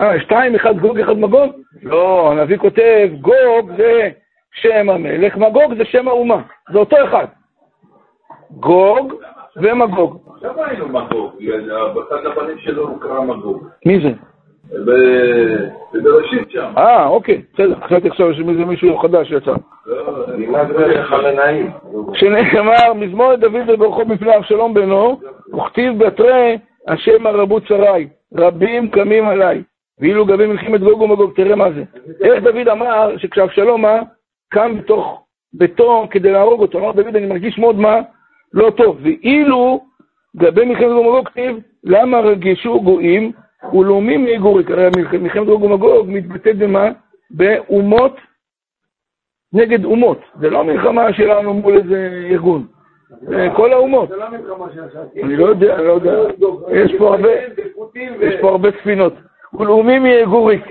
אה, 0.00 0.20
שתיים, 0.20 0.54
אחד 0.54 0.78
גוג, 0.78 0.98
אחד 0.98 1.18
מגוג? 1.18 1.50
לא, 1.82 2.32
הנביא 2.32 2.56
כותב, 2.56 3.08
גוג 3.20 3.70
זה 3.76 4.10
שם 4.52 4.90
המלך, 4.90 5.36
מגוג 5.36 5.74
זה 5.78 5.84
שם 5.84 6.08
האומה, 6.08 6.42
זה 6.72 6.78
אותו 6.78 6.96
אחד. 7.04 7.26
גוג 8.50 9.14
ומגוג. 9.56 10.18
עכשיו 10.34 10.64
היינו 10.64 10.88
מגוג, 10.88 11.32
אחד 12.08 12.26
הבנים 12.26 12.58
שלו 12.58 12.88
הוא 12.88 13.00
קרא 13.00 13.20
מגוג. 13.20 13.68
מי 13.86 14.00
זה? 14.00 14.29
בבראשית 15.94 16.50
שם. 16.50 16.72
אה, 16.78 17.06
אוקיי, 17.06 17.42
בסדר, 17.54 17.74
חשבתי 17.86 18.08
עכשיו 18.08 18.34
שזה 18.34 18.64
מישהו 18.64 18.98
חדש 18.98 19.28
שיצא. 19.28 19.52
שנאמר, 22.14 22.92
מזמור 22.94 23.36
דוד 23.36 23.68
וברכו 23.68 24.04
מפני 24.06 24.36
אבשלום 24.36 24.74
בנו, 24.74 25.20
וכתיב 25.54 26.04
בתרי 26.04 26.58
השם 26.88 27.26
הרבו 27.26 27.60
צרי, 27.60 28.08
רבים 28.34 28.90
קמים 28.90 29.28
עליי. 29.28 29.62
ואילו 30.00 30.26
גבי 30.26 30.46
מלחמת 30.46 30.80
גוג 30.80 31.00
ומגוג, 31.00 31.32
תראה 31.36 31.56
מה 31.56 31.72
זה. 31.72 31.82
איך 32.20 32.44
דוד 32.44 32.68
אמר 32.68 33.16
שכשאבשלום 33.16 33.82
מה? 33.82 34.00
קם 34.50 34.78
בתוך 34.78 35.24
ביתו 35.52 36.06
כדי 36.10 36.32
להרוג 36.32 36.60
אותו. 36.60 36.78
אמר 36.78 36.92
דוד, 36.92 37.16
אני 37.16 37.26
מרגיש 37.26 37.58
מאוד 37.58 37.78
מה? 37.78 38.00
לא 38.52 38.70
טוב. 38.70 38.98
ואילו 39.02 39.80
גבי 40.36 40.64
מלחמת 40.64 40.88
גוג 40.88 41.06
ומגוג 41.06 41.28
כתיב, 41.28 41.56
למה 41.84 42.20
רגשו 42.20 42.80
גויים 42.82 43.32
ולאומים 43.72 44.26
יגוריק? 44.26 44.70
הרי 44.70 44.88
מלחמת 45.20 45.46
גוג 45.46 45.62
ומגוג 45.62 46.06
מתבטאת 46.10 46.58
במה? 46.58 46.90
באומות 47.30 48.16
נגד 49.52 49.84
אומות. 49.84 50.18
זה 50.40 50.50
לא 50.50 50.64
מלחמה 50.64 51.12
שלנו 51.12 51.54
מול 51.54 51.76
איזה 51.76 52.26
ארגון. 52.30 52.66
כל 53.56 53.72
האומות. 53.72 54.08
זה 54.08 54.16
לא 54.16 54.30
מלחמה 54.30 54.66
שעשיתי. 54.74 55.22
אני 55.22 55.36
לא 55.36 55.46
יודע, 55.46 55.74
אני 55.74 55.86
לא 55.86 55.92
יודע. 55.92 56.12
יש 56.72 56.94
פה 56.98 57.14
הרבה, 57.14 57.28
יש 58.20 58.34
פה 58.40 58.48
הרבה 58.48 58.68
ספינות. 58.80 59.12
ולאומים 59.52 60.06
יגוריק. 60.06 60.64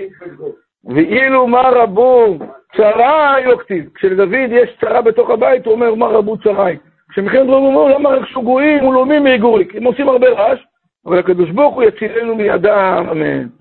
ואילו 0.84 1.46
מה 1.46 1.62
רבו 1.72 2.38
צרה 2.76 3.40
לא 3.46 3.56
כתיב. 3.56 3.90
כשלדוד 3.94 4.52
יש 4.52 4.76
צרה 4.80 5.02
בתוך 5.02 5.30
הבית, 5.30 5.66
הוא 5.66 5.74
אומר 5.74 5.94
מה 5.94 6.06
רבו 6.06 6.36
צרי. 6.38 6.76
כשמלחמת 7.10 7.46
רוב 7.46 7.64
אומר 7.64 7.94
למה 7.94 8.08
רכשו 8.08 8.42
גויים 8.42 8.84
ולאומים 8.84 9.26
יגוריק. 9.26 9.76
הם 9.76 9.84
עושים 9.84 10.08
הרבה 10.08 10.28
רעש, 10.28 10.58
אבל 11.06 11.18
הקדוש 11.18 11.50
ברוך 11.50 11.74
הוא 11.74 11.82
יצילנו 11.82 12.34
מידם, 12.34 13.06
אמן. 13.10 13.59